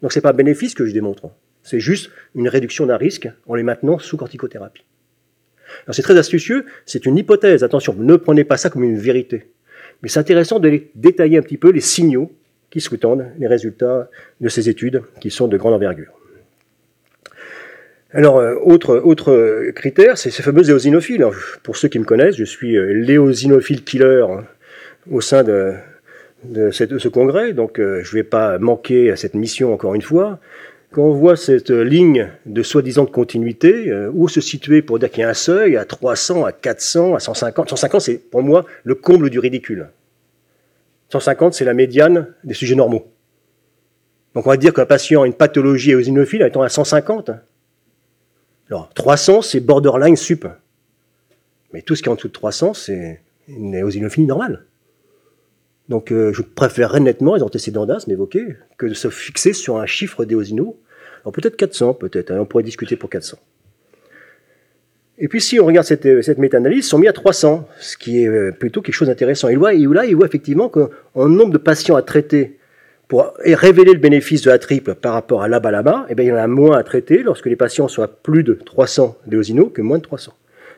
Donc 0.00 0.12
ce 0.12 0.18
n'est 0.18 0.22
pas 0.22 0.30
un 0.30 0.34
bénéfice 0.34 0.74
que 0.74 0.86
je 0.86 0.92
démontre, 0.92 1.28
c'est 1.66 1.80
juste 1.80 2.10
une 2.34 2.48
réduction 2.48 2.86
d'un 2.86 2.96
risque 2.96 3.28
en 3.46 3.54
les 3.54 3.62
maintenant 3.62 3.98
sous 3.98 4.16
corticothérapie. 4.16 4.84
Alors 5.84 5.94
c'est 5.94 6.02
très 6.02 6.16
astucieux, 6.16 6.64
c'est 6.86 7.06
une 7.06 7.18
hypothèse, 7.18 7.64
attention, 7.64 7.94
ne 7.98 8.16
prenez 8.16 8.44
pas 8.44 8.56
ça 8.56 8.70
comme 8.70 8.84
une 8.84 8.98
vérité. 8.98 9.50
Mais 10.02 10.08
c'est 10.08 10.20
intéressant 10.20 10.60
de 10.60 10.80
détailler 10.94 11.38
un 11.38 11.42
petit 11.42 11.56
peu 11.56 11.70
les 11.70 11.80
signaux 11.80 12.32
qui 12.70 12.80
sous-tendent 12.80 13.26
les 13.38 13.46
résultats 13.46 14.08
de 14.40 14.48
ces 14.48 14.68
études 14.68 15.02
qui 15.20 15.30
sont 15.30 15.48
de 15.48 15.56
grande 15.56 15.74
envergure. 15.74 16.12
Alors, 18.12 18.38
euh, 18.38 18.54
autre, 18.62 19.72
critère, 19.74 20.16
c'est 20.16 20.30
ces 20.30 20.42
fameux 20.42 20.70
éosinophiles. 20.70 21.26
pour 21.62 21.76
ceux 21.76 21.88
qui 21.88 21.98
me 21.98 22.04
connaissent, 22.04 22.36
je 22.36 22.44
suis 22.44 22.76
euh, 22.76 22.92
l'éosinophile 22.92 23.82
killer 23.82 24.24
hein, 24.30 24.44
au 25.10 25.20
sein 25.20 25.42
de, 25.42 25.74
de, 26.44 26.70
ce 26.70 27.08
congrès, 27.08 27.52
donc 27.52 27.78
euh, 27.78 28.02
je 28.04 28.10
ne 28.10 28.22
vais 28.22 28.28
pas 28.28 28.58
manquer 28.58 29.10
à 29.10 29.16
cette 29.16 29.34
mission 29.34 29.72
encore 29.72 29.94
une 29.94 30.02
fois. 30.02 30.38
Quand 30.96 31.02
on 31.02 31.12
voit 31.12 31.36
cette 31.36 31.68
ligne 31.68 32.30
de 32.46 32.62
soi-disant 32.62 33.04
de 33.04 33.10
continuité, 33.10 33.94
où 34.14 34.28
se 34.28 34.40
situer 34.40 34.80
pour 34.80 34.98
dire 34.98 35.10
qu'il 35.10 35.20
y 35.20 35.24
a 35.24 35.28
un 35.28 35.34
seuil 35.34 35.76
à 35.76 35.84
300, 35.84 36.46
à 36.46 36.52
400, 36.52 37.14
à 37.14 37.20
150 37.20 37.68
150, 37.68 38.00
c'est 38.00 38.16
pour 38.16 38.42
moi 38.42 38.64
le 38.82 38.94
comble 38.94 39.28
du 39.28 39.38
ridicule. 39.38 39.90
150, 41.12 41.52
c'est 41.52 41.66
la 41.66 41.74
médiane 41.74 42.28
des 42.44 42.54
sujets 42.54 42.76
normaux. 42.76 43.12
Donc 44.34 44.46
on 44.46 44.48
va 44.48 44.56
dire 44.56 44.72
qu'un 44.72 44.86
patient 44.86 45.20
a 45.20 45.26
une 45.26 45.34
pathologie 45.34 45.90
éosinophile 45.90 46.40
étant 46.40 46.62
à 46.62 46.70
150. 46.70 47.30
Alors 48.70 48.88
300, 48.94 49.42
c'est 49.42 49.60
borderline 49.60 50.16
sup. 50.16 50.46
Mais 51.74 51.82
tout 51.82 51.94
ce 51.94 52.02
qui 52.02 52.08
est 52.08 52.12
en 52.12 52.14
dessous 52.14 52.28
de 52.28 52.32
300, 52.32 52.72
c'est 52.72 53.20
une 53.48 53.74
éosinophilie 53.74 54.26
normale. 54.26 54.64
Donc 55.90 56.10
euh, 56.10 56.32
je 56.32 56.40
préférerais 56.40 57.00
nettement 57.00 57.34
les 57.34 57.42
antécédents 57.42 57.84
d'asthme 57.84 58.12
évoqués 58.12 58.56
que 58.78 58.86
de 58.86 58.94
se 58.94 59.10
fixer 59.10 59.52
sur 59.52 59.76
un 59.76 59.84
chiffre 59.84 60.24
d'éosino. 60.24 60.80
Alors 61.26 61.32
peut-être 61.32 61.56
400, 61.56 61.94
peut-être, 61.94 62.30
hein, 62.30 62.38
on 62.38 62.44
pourrait 62.44 62.62
discuter 62.62 62.94
pour 62.94 63.10
400. 63.10 63.36
Et 65.18 65.26
puis 65.26 65.40
si 65.40 65.58
on 65.58 65.66
regarde 65.66 65.84
cette, 65.84 66.38
méta-analyse, 66.38 66.86
ils 66.86 66.88
sont 66.88 66.98
mis 66.98 67.08
à 67.08 67.12
300, 67.12 67.66
ce 67.80 67.96
qui 67.96 68.22
est 68.22 68.28
euh, 68.28 68.52
plutôt 68.52 68.80
quelque 68.80 68.94
chose 68.94 69.08
d'intéressant. 69.08 69.48
Et 69.48 69.56
là, 69.56 69.72
il 70.04 70.14
voit 70.14 70.26
effectivement 70.26 70.68
qu'en 70.68 70.88
nombre 71.28 71.52
de 71.52 71.58
patients 71.58 71.96
à 71.96 72.02
traiter 72.02 72.60
pour 73.08 73.34
révéler 73.40 73.92
le 73.92 73.98
bénéfice 73.98 74.42
de 74.42 74.50
la 74.50 74.60
triple 74.60 74.94
par 74.94 75.14
rapport 75.14 75.42
à 75.42 75.48
l'ABA-LABA, 75.48 76.06
eh 76.10 76.14
bien, 76.14 76.24
il 76.26 76.28
y 76.28 76.32
en 76.32 76.36
a 76.36 76.46
moins 76.46 76.78
à 76.78 76.84
traiter 76.84 77.24
lorsque 77.24 77.46
les 77.46 77.56
patients 77.56 77.88
sont 77.88 78.02
à 78.02 78.08
plus 78.08 78.44
de 78.44 78.54
300 78.54 79.18
d'éosino 79.26 79.66
que 79.66 79.82
moins 79.82 79.98
de 79.98 80.04
300. 80.04 80.32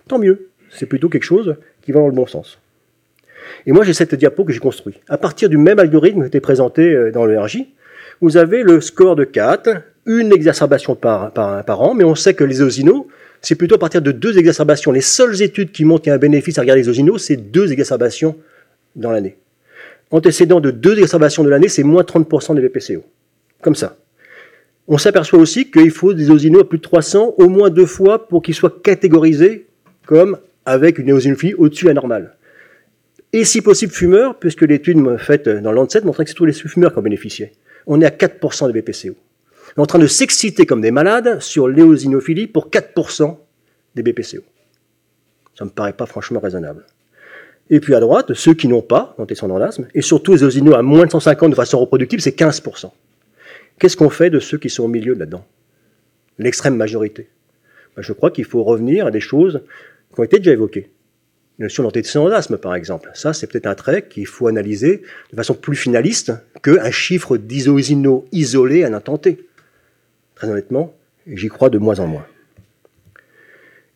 Tant 0.09 0.19
mieux, 0.19 0.49
c'est 0.71 0.87
plutôt 0.87 1.11
quelque 1.11 1.25
chose 1.25 1.57
qui 1.83 1.93
va 1.93 2.01
dans 2.01 2.07
le 2.07 2.15
bon 2.15 2.27
sens. 2.27 2.59
Et 3.67 3.73
moi, 3.73 3.85
j'ai 3.85 3.93
cette 3.93 4.15
diapo 4.15 4.47
que 4.47 4.53
j'ai 4.55 4.61
construite. 4.61 4.97
À 5.11 5.19
partir 5.19 5.51
du 5.51 5.59
même 5.59 5.79
algorithme 5.79 6.23
qui 6.23 6.29
était 6.29 6.41
présenté 6.41 6.95
euh, 6.95 7.13
dans 7.13 7.27
le 7.27 7.39
RJ, 7.39 7.67
vous 8.23 8.39
avez 8.39 8.63
le 8.63 8.81
score 8.81 9.15
de 9.15 9.25
4, 9.25 9.83
une 10.09 10.33
exacerbation 10.33 10.97
par, 10.97 11.81
an, 11.81 11.95
mais 11.95 12.03
on 12.03 12.15
sait 12.15 12.35
que 12.35 12.43
les 12.43 12.63
osinos, 12.63 13.05
c'est 13.43 13.55
plutôt 13.55 13.77
à 13.77 13.79
partir 13.79 14.03
de 14.03 14.11
deux 14.11 14.39
exacerbations. 14.39 14.91
Les 14.91 15.03
seules 15.03 15.43
études 15.43 15.71
qui 15.71 15.85
montrent 15.85 16.03
qu'il 16.03 16.11
y 16.11 16.13
a 16.13 16.17
un 16.17 16.19
bénéfice 16.19 16.59
à 16.59 16.63
regarder 16.63 16.83
les 16.83 16.89
osinos, 16.89 17.23
c'est 17.23 17.37
deux 17.37 17.71
exacerbations 17.71 18.37
dans 18.97 19.13
l'année. 19.13 19.37
Antécédent 20.11 20.61
de 20.61 20.71
deux 20.71 20.95
exacerbations 20.95 21.45
de 21.45 21.51
l'année, 21.51 21.69
c'est 21.69 21.83
moins 21.83 22.03
30% 22.03 22.57
des 22.57 22.67
BPCO. 22.67 23.05
Comme 23.61 23.75
ça. 23.75 23.97
On 24.89 24.97
s'aperçoit 24.97 25.39
aussi 25.39 25.71
qu'il 25.71 25.91
faut 25.91 26.15
des 26.15 26.31
osinos 26.31 26.63
à 26.63 26.65
plus 26.65 26.79
de 26.79 26.83
300 26.83 27.35
au 27.37 27.49
moins 27.49 27.69
deux 27.69 27.85
fois 27.85 28.27
pour 28.27 28.43
qu'ils 28.43 28.55
soient 28.55 28.75
catégorisés 28.83 29.67
comme 30.07 30.39
avec 30.65 30.99
une 30.99 31.11
éosinophilie 31.11 31.53
au-dessus 31.55 31.85
de 31.85 31.91
la 31.91 31.95
normale. 31.95 32.35
Et 33.35 33.45
si 33.45 33.61
possible 33.61 33.93
fumeurs, 33.93 34.39
puisque 34.39 34.63
l'étude 34.63 35.19
faite 35.19 35.47
dans 35.47 35.73
Lancet 35.73 36.01
montrait 36.01 36.25
que 36.25 36.31
c'est 36.31 36.37
tous 36.37 36.47
les 36.47 36.55
fumeurs 36.55 36.95
qui 36.95 36.99
en 36.99 37.03
bénéficiaient. 37.03 37.53
On 37.87 38.01
est 38.01 38.07
à 38.07 38.11
4% 38.11 38.73
des 38.73 38.73
BPCO 39.77 39.83
en 39.83 39.87
train 39.87 39.99
de 39.99 40.07
s'exciter 40.07 40.67
comme 40.67 40.81
des 40.81 40.91
malades 40.91 41.41
sur 41.41 41.69
l'éosinophilie 41.69 42.47
pour 42.47 42.69
4% 42.69 43.37
des 43.95 44.03
BPCO. 44.03 44.43
Ça 45.57 45.65
ne 45.65 45.71
me 45.71 45.75
paraît 45.75 45.93
pas 45.93 46.07
franchement 46.07 46.41
raisonnable. 46.41 46.85
Et 47.71 47.81
puis 47.81 47.95
à 47.95 48.01
droite, 48.01 48.33
ceux 48.35 48.55
qui 48.55 48.69
n'ont 48.69 48.83
pas 48.83 49.15
d'antécédent 49.19 49.59
d'asthme, 49.59 49.89
et 49.95 50.03
surtout 50.03 50.33
les 50.33 50.43
osinos 50.43 50.75
à 50.75 50.83
moins 50.83 51.07
de 51.07 51.11
150 51.11 51.51
de 51.51 51.55
façon 51.55 51.79
reproductive, 51.79 52.21
c'est 52.21 52.39
15%. 52.39 52.91
Qu'est-ce 53.79 53.97
qu'on 53.97 54.11
fait 54.11 54.31
de 54.31 54.41
ceux 54.41 54.59
qui 54.59 54.71
sont 54.71 54.85
au 54.85 54.89
milieu 54.89 55.15
là-dedans 55.15 55.45
L'extrême 56.39 56.77
majorité. 56.77 57.29
Ben, 57.97 58.03
je 58.03 58.13
crois 58.13 58.31
qu'il 58.31 58.45
faut 58.45 58.63
revenir 58.63 59.07
à 59.07 59.11
des 59.11 59.21
choses 59.21 59.63
qui 60.15 60.21
ont 60.21 60.25
été 60.25 60.39
déjà 60.39 60.53
évoquées. 60.53 60.91
La 61.59 61.65
notion 61.65 61.83
d'antécédent 61.83 62.29
d'asthme, 62.29 62.57
par 62.57 62.75
exemple. 62.75 63.11
Ça, 63.15 63.33
c'est 63.33 63.49
peut-être 63.49 63.67
un 63.67 63.75
trait 63.75 64.07
qu'il 64.09 64.27
faut 64.27 64.47
analyser 64.47 65.03
de 65.33 65.37
façon 65.37 65.55
plus 65.55 65.77
finaliste 65.77 66.33
qu'un 66.63 66.91
chiffre 66.93 67.37
d'isosinos 67.37 68.25
isolé 68.31 68.85
à 68.85 69.01
T. 69.01 69.48
Très 70.39 70.49
honnêtement, 70.49 70.95
j'y 71.27 71.49
crois 71.49 71.69
de 71.69 71.79
moins 71.79 71.99
en 71.99 72.07
moins. 72.07 72.25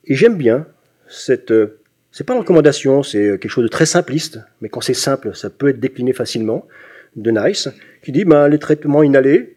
Et 0.07 0.17
j'aime 0.17 0.37
bien 0.37 0.67
cette. 1.09 1.53
Euh, 1.53 1.79
c'est 2.11 2.25
pas 2.25 2.33
une 2.33 2.41
recommandation, 2.41 3.05
c'est 3.05 3.39
quelque 3.39 3.49
chose 3.49 3.63
de 3.63 3.69
très 3.69 3.87
simpliste, 3.87 4.41
mais 4.61 4.69
quand 4.69 4.81
c'est 4.81 4.93
simple, 4.93 5.37
ça 5.37 5.51
peut 5.51 5.69
être 5.69 5.79
décliné 5.79 6.13
facilement, 6.13 6.67
de 7.15 7.31
Nice, 7.31 7.69
qui 8.03 8.11
dit 8.11 8.25
ben, 8.25 8.49
les 8.49 8.59
traitements 8.59 9.05
inhalés, 9.05 9.57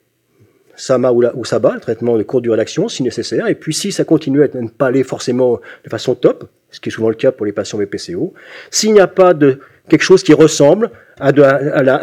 SAMA 0.76 1.12
ou, 1.12 1.24
ou 1.34 1.44
SABA, 1.44 1.74
le 1.74 1.80
traitement 1.80 2.20
de 2.20 2.24
courte 2.24 2.44
durée 2.44 2.58
d'action, 2.58 2.88
si 2.88 3.02
nécessaire, 3.02 3.48
et 3.48 3.56
puis 3.56 3.74
si 3.74 3.92
ça 3.92 4.04
continue 4.04 4.44
à 4.44 4.48
ne 4.54 4.70
pas 4.70 4.86
aller 4.86 5.04
forcément 5.04 5.60
de 5.84 5.90
façon 5.90 6.14
top, 6.14 6.48
ce 6.70 6.80
qui 6.80 6.90
est 6.90 6.92
souvent 6.92 7.10
le 7.10 7.16
cas 7.16 7.32
pour 7.32 7.48
les 7.48 7.52
patients 7.52 7.80
BPCO, 7.80 8.36
s'il 8.70 8.94
n'y 8.94 9.00
a 9.00 9.08
pas 9.08 9.34
de 9.34 9.60
quelque 9.90 10.04
chose 10.04 10.22
qui 10.22 10.34
ressemble 10.34 10.92
à, 11.20 11.32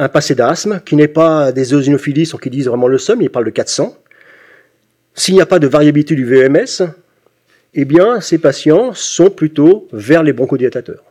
un 0.05 0.09
passé 0.09 0.35
d'asthme, 0.35 0.81
qui 0.85 0.97
n'est 0.97 1.09
pas 1.09 1.53
des 1.53 1.73
eosinophilies, 1.73 2.27
sur 2.27 2.41
qui 2.41 2.51
disent 2.51 2.67
vraiment 2.67 2.89
le 2.89 2.99
somme, 2.99 3.23
il 3.23 3.31
parle 3.31 3.45
de 3.45 3.51
400, 3.51 3.97
s'il 5.15 5.35
n'y 5.35 5.41
a 5.41 5.47
pas 5.47 5.59
de 5.59 5.67
variabilité 5.67 6.15
du 6.15 6.25
VMS, 6.25 6.89
eh 7.75 7.85
bien, 7.85 8.21
ces 8.21 8.39
patients 8.39 8.93
sont 8.93 9.31
plutôt 9.31 9.89
vers 9.93 10.23
les 10.23 10.33
bronchodilatateurs. 10.33 11.05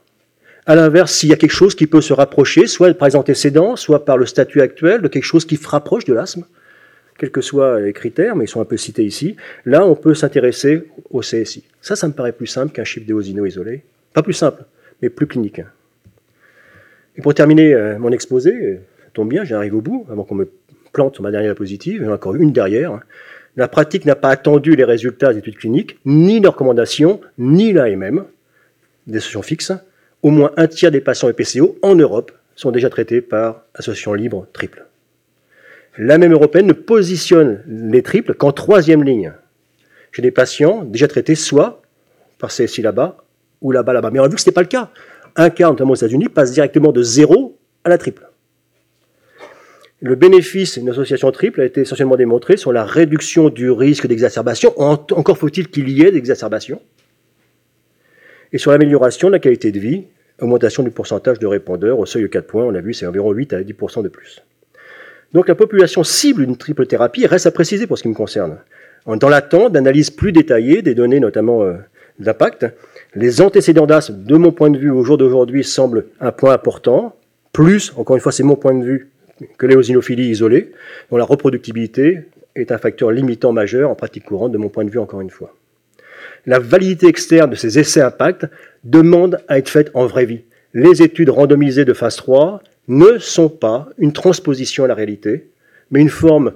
À 0.65 0.75
l'inverse, 0.75 1.13
s'il 1.13 1.29
y 1.29 1.33
a 1.33 1.37
quelque 1.37 1.51
chose 1.51 1.73
qui 1.73 1.87
peut 1.87 2.01
se 2.01 2.13
rapprocher, 2.13 2.67
soit 2.67 2.93
par 2.93 3.07
les 3.07 3.15
antécédents, 3.15 3.75
soit 3.75 4.05
par 4.05 4.17
le 4.17 4.25
statut 4.25 4.61
actuel, 4.61 5.01
de 5.01 5.07
quelque 5.07 5.25
chose 5.25 5.45
qui 5.45 5.57
se 5.57 5.67
rapproche 5.67 6.05
de 6.05 6.13
l'asthme, 6.13 6.45
quels 7.17 7.31
que 7.31 7.41
soient 7.41 7.79
les 7.79 7.93
critères, 7.93 8.35
mais 8.35 8.45
ils 8.45 8.47
sont 8.47 8.61
un 8.61 8.65
peu 8.65 8.77
cités 8.77 9.03
ici, 9.03 9.35
là, 9.65 9.85
on 9.85 9.95
peut 9.95 10.13
s'intéresser 10.13 10.87
au 11.09 11.21
CSI. 11.21 11.63
Ça, 11.81 11.95
ça 11.95 12.07
me 12.07 12.13
paraît 12.13 12.31
plus 12.31 12.47
simple 12.47 12.73
qu'un 12.73 12.83
chiffre 12.83 13.05
d'éosino 13.05 13.45
isolé. 13.45 13.83
Pas 14.13 14.23
plus 14.23 14.33
simple, 14.33 14.63
mais 15.01 15.09
plus 15.09 15.27
clinique. 15.27 15.61
Et 17.17 17.21
pour 17.21 17.33
terminer 17.33 17.73
euh, 17.73 17.99
mon 17.99 18.11
exposé, 18.11 18.79
ça 19.03 19.09
tombe 19.13 19.29
bien, 19.29 19.43
j'arrive 19.43 19.75
au 19.75 19.81
bout, 19.81 20.05
avant 20.11 20.23
qu'on 20.23 20.35
me 20.35 20.49
plante 20.93 21.15
sur 21.15 21.23
ma 21.23 21.31
dernière 21.31 21.55
positive, 21.55 22.03
j'en 22.03 22.11
ai 22.11 22.13
encore 22.13 22.35
une 22.35 22.51
derrière. 22.51 22.99
La 23.57 23.67
pratique 23.67 24.05
n'a 24.05 24.15
pas 24.15 24.29
attendu 24.29 24.75
les 24.75 24.85
résultats 24.85 25.33
des 25.33 25.39
études 25.39 25.57
cliniques, 25.57 25.99
ni 26.05 26.39
les 26.39 26.47
recommandations, 26.47 27.19
ni 27.37 27.73
l'AMM, 27.73 28.25
des 29.07 29.19
solutions 29.19 29.41
fixes. 29.41 29.73
Au 30.23 30.29
moins 30.29 30.51
un 30.55 30.67
tiers 30.67 30.91
des 30.91 31.01
patients 31.01 31.29
EPCO 31.29 31.77
en 31.81 31.95
Europe 31.95 32.31
sont 32.55 32.71
déjà 32.71 32.89
traités 32.89 33.21
par 33.21 33.63
association 33.73 34.13
libre 34.13 34.47
triple. 34.53 34.85
La 35.97 36.17
même 36.17 36.31
européenne 36.31 36.67
ne 36.67 36.73
positionne 36.73 37.63
les 37.67 38.01
triples 38.01 38.33
qu'en 38.35 38.53
troisième 38.53 39.03
ligne. 39.03 39.33
J'ai 40.13 40.21
des 40.21 40.31
patients 40.31 40.83
déjà 40.83 41.07
traités 41.07 41.35
soit 41.35 41.81
par 42.39 42.49
CSI 42.49 42.81
là-bas 42.81 43.17
ou 43.61 43.71
là-bas 43.71 43.93
là-bas. 43.93 44.11
Mais 44.11 44.19
on 44.19 44.23
a 44.23 44.27
vu 44.27 44.35
que 44.35 44.41
ce 44.41 44.45
n'était 44.45 44.55
pas 44.55 44.61
le 44.61 44.67
cas. 44.67 44.89
Un 45.35 45.49
cas, 45.49 45.69
notamment 45.69 45.91
aux 45.91 45.95
États-Unis, 45.95 46.29
passe 46.29 46.51
directement 46.51 46.91
de 46.91 47.03
zéro 47.03 47.57
à 47.83 47.89
la 47.89 47.97
triple. 47.97 48.30
Le 50.01 50.15
bénéfice 50.15 50.79
d'une 50.79 50.89
association 50.89 51.31
triple 51.31 51.61
a 51.61 51.65
été 51.65 51.81
essentiellement 51.81 52.15
démontré 52.15 52.57
sur 52.57 52.73
la 52.73 52.83
réduction 52.83 53.49
du 53.49 53.69
risque 53.69 54.07
d'exacerbation, 54.07 54.73
encore 54.79 55.37
faut-il 55.37 55.67
qu'il 55.69 55.89
y 55.89 56.01
ait 56.01 56.11
d'exacerbation, 56.11 56.81
et 58.51 58.57
sur 58.57 58.71
l'amélioration 58.71 59.27
de 59.27 59.33
la 59.33 59.39
qualité 59.39 59.71
de 59.71 59.79
vie, 59.79 60.05
augmentation 60.41 60.81
du 60.81 60.89
pourcentage 60.89 61.37
de 61.37 61.45
répondeurs 61.45 61.99
au 61.99 62.07
seuil 62.07 62.23
de 62.23 62.27
4 62.27 62.47
points, 62.47 62.63
on 62.63 62.71
l'a 62.71 62.81
vu, 62.81 62.95
c'est 62.95 63.05
environ 63.05 63.31
8 63.31 63.53
à 63.53 63.61
10% 63.61 64.01
de 64.01 64.09
plus. 64.09 64.43
Donc 65.33 65.47
la 65.47 65.55
population 65.55 66.03
cible 66.03 66.47
d'une 66.47 66.57
triple 66.57 66.87
thérapie 66.87 67.27
reste 67.27 67.45
à 67.45 67.51
préciser 67.51 67.85
pour 67.85 67.99
ce 67.99 68.03
qui 68.03 68.09
me 68.09 68.15
concerne. 68.15 68.57
Dans 69.05 69.29
l'attente 69.29 69.71
d'analyses 69.71 70.09
plus 70.09 70.31
détaillées 70.31 70.81
des 70.81 70.95
données, 70.95 71.19
notamment 71.19 71.63
euh, 71.63 71.75
d'impact, 72.19 72.65
les 73.13 73.39
antécédents 73.39 73.85
d'asthme, 73.85 74.23
de 74.23 74.35
mon 74.35 74.51
point 74.51 74.71
de 74.71 74.77
vue, 74.77 74.89
au 74.89 75.03
jour 75.03 75.17
d'aujourd'hui, 75.17 75.63
semblent 75.63 76.05
un 76.19 76.31
point 76.31 76.53
important. 76.53 77.15
Plus, 77.53 77.93
encore 77.97 78.15
une 78.15 78.21
fois, 78.21 78.31
c'est 78.31 78.43
mon 78.43 78.55
point 78.55 78.73
de 78.73 78.83
vue, 78.83 79.11
que 79.57 79.65
l'éosinophilie 79.65 80.29
isolée, 80.29 80.71
dont 81.09 81.17
la 81.17 81.23
reproductibilité 81.23 82.21
est 82.55 82.71
un 82.71 82.77
facteur 82.77 83.11
limitant 83.11 83.53
majeur 83.53 83.89
en 83.89 83.95
pratique 83.95 84.25
courante, 84.25 84.51
de 84.51 84.57
mon 84.57 84.69
point 84.69 84.85
de 84.85 84.89
vue 84.89 84.99
encore 84.99 85.21
une 85.21 85.29
fois. 85.29 85.55
La 86.45 86.59
validité 86.59 87.07
externe 87.07 87.51
de 87.51 87.55
ces 87.55 87.79
essais 87.79 88.01
impact 88.01 88.47
demande 88.83 89.39
à 89.47 89.57
être 89.57 89.69
faite 89.69 89.91
en 89.93 90.05
vraie 90.05 90.25
vie. 90.25 90.41
Les 90.73 91.01
études 91.01 91.29
randomisées 91.29 91.85
de 91.85 91.93
phase 91.93 92.15
3 92.15 92.61
ne 92.87 93.17
sont 93.19 93.49
pas 93.49 93.89
une 93.97 94.13
transposition 94.13 94.83
à 94.83 94.87
la 94.87 94.95
réalité, 94.95 95.49
mais 95.91 96.01
une 96.01 96.09
forme 96.09 96.53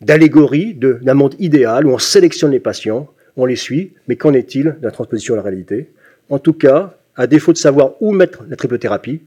d'allégorie 0.00 0.74
d'un 0.74 1.14
monde 1.14 1.34
idéal 1.38 1.86
où 1.86 1.90
on 1.90 1.98
sélectionne 1.98 2.52
les 2.52 2.60
patients, 2.60 3.08
on 3.36 3.46
les 3.46 3.56
suit, 3.56 3.92
mais 4.08 4.16
qu'en 4.16 4.32
est-il 4.32 4.64
de 4.64 4.84
la 4.84 4.90
transposition 4.90 5.34
à 5.34 5.36
la 5.38 5.42
réalité? 5.42 5.90
En 6.28 6.38
tout 6.38 6.52
cas, 6.52 6.96
à 7.16 7.26
défaut 7.26 7.52
de 7.52 7.58
savoir 7.58 8.00
où 8.00 8.12
mettre 8.12 8.44
la 8.48 8.56
triple 8.56 8.78
thérapie, 8.78 9.20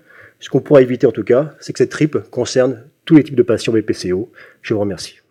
ce 0.43 0.49
qu'on 0.49 0.59
pourra 0.59 0.81
éviter 0.81 1.07
en 1.07 1.13
tout 1.13 1.23
cas, 1.23 1.55
c'est 1.61 1.71
que 1.71 1.77
cette 1.77 1.89
triple 1.89 2.21
concerne 2.29 2.83
tous 3.05 3.15
les 3.15 3.23
types 3.23 3.35
de 3.35 3.43
patients 3.43 3.71
BPCO. 3.71 4.29
Je 4.61 4.73
vous 4.73 4.79
remercie. 4.81 5.22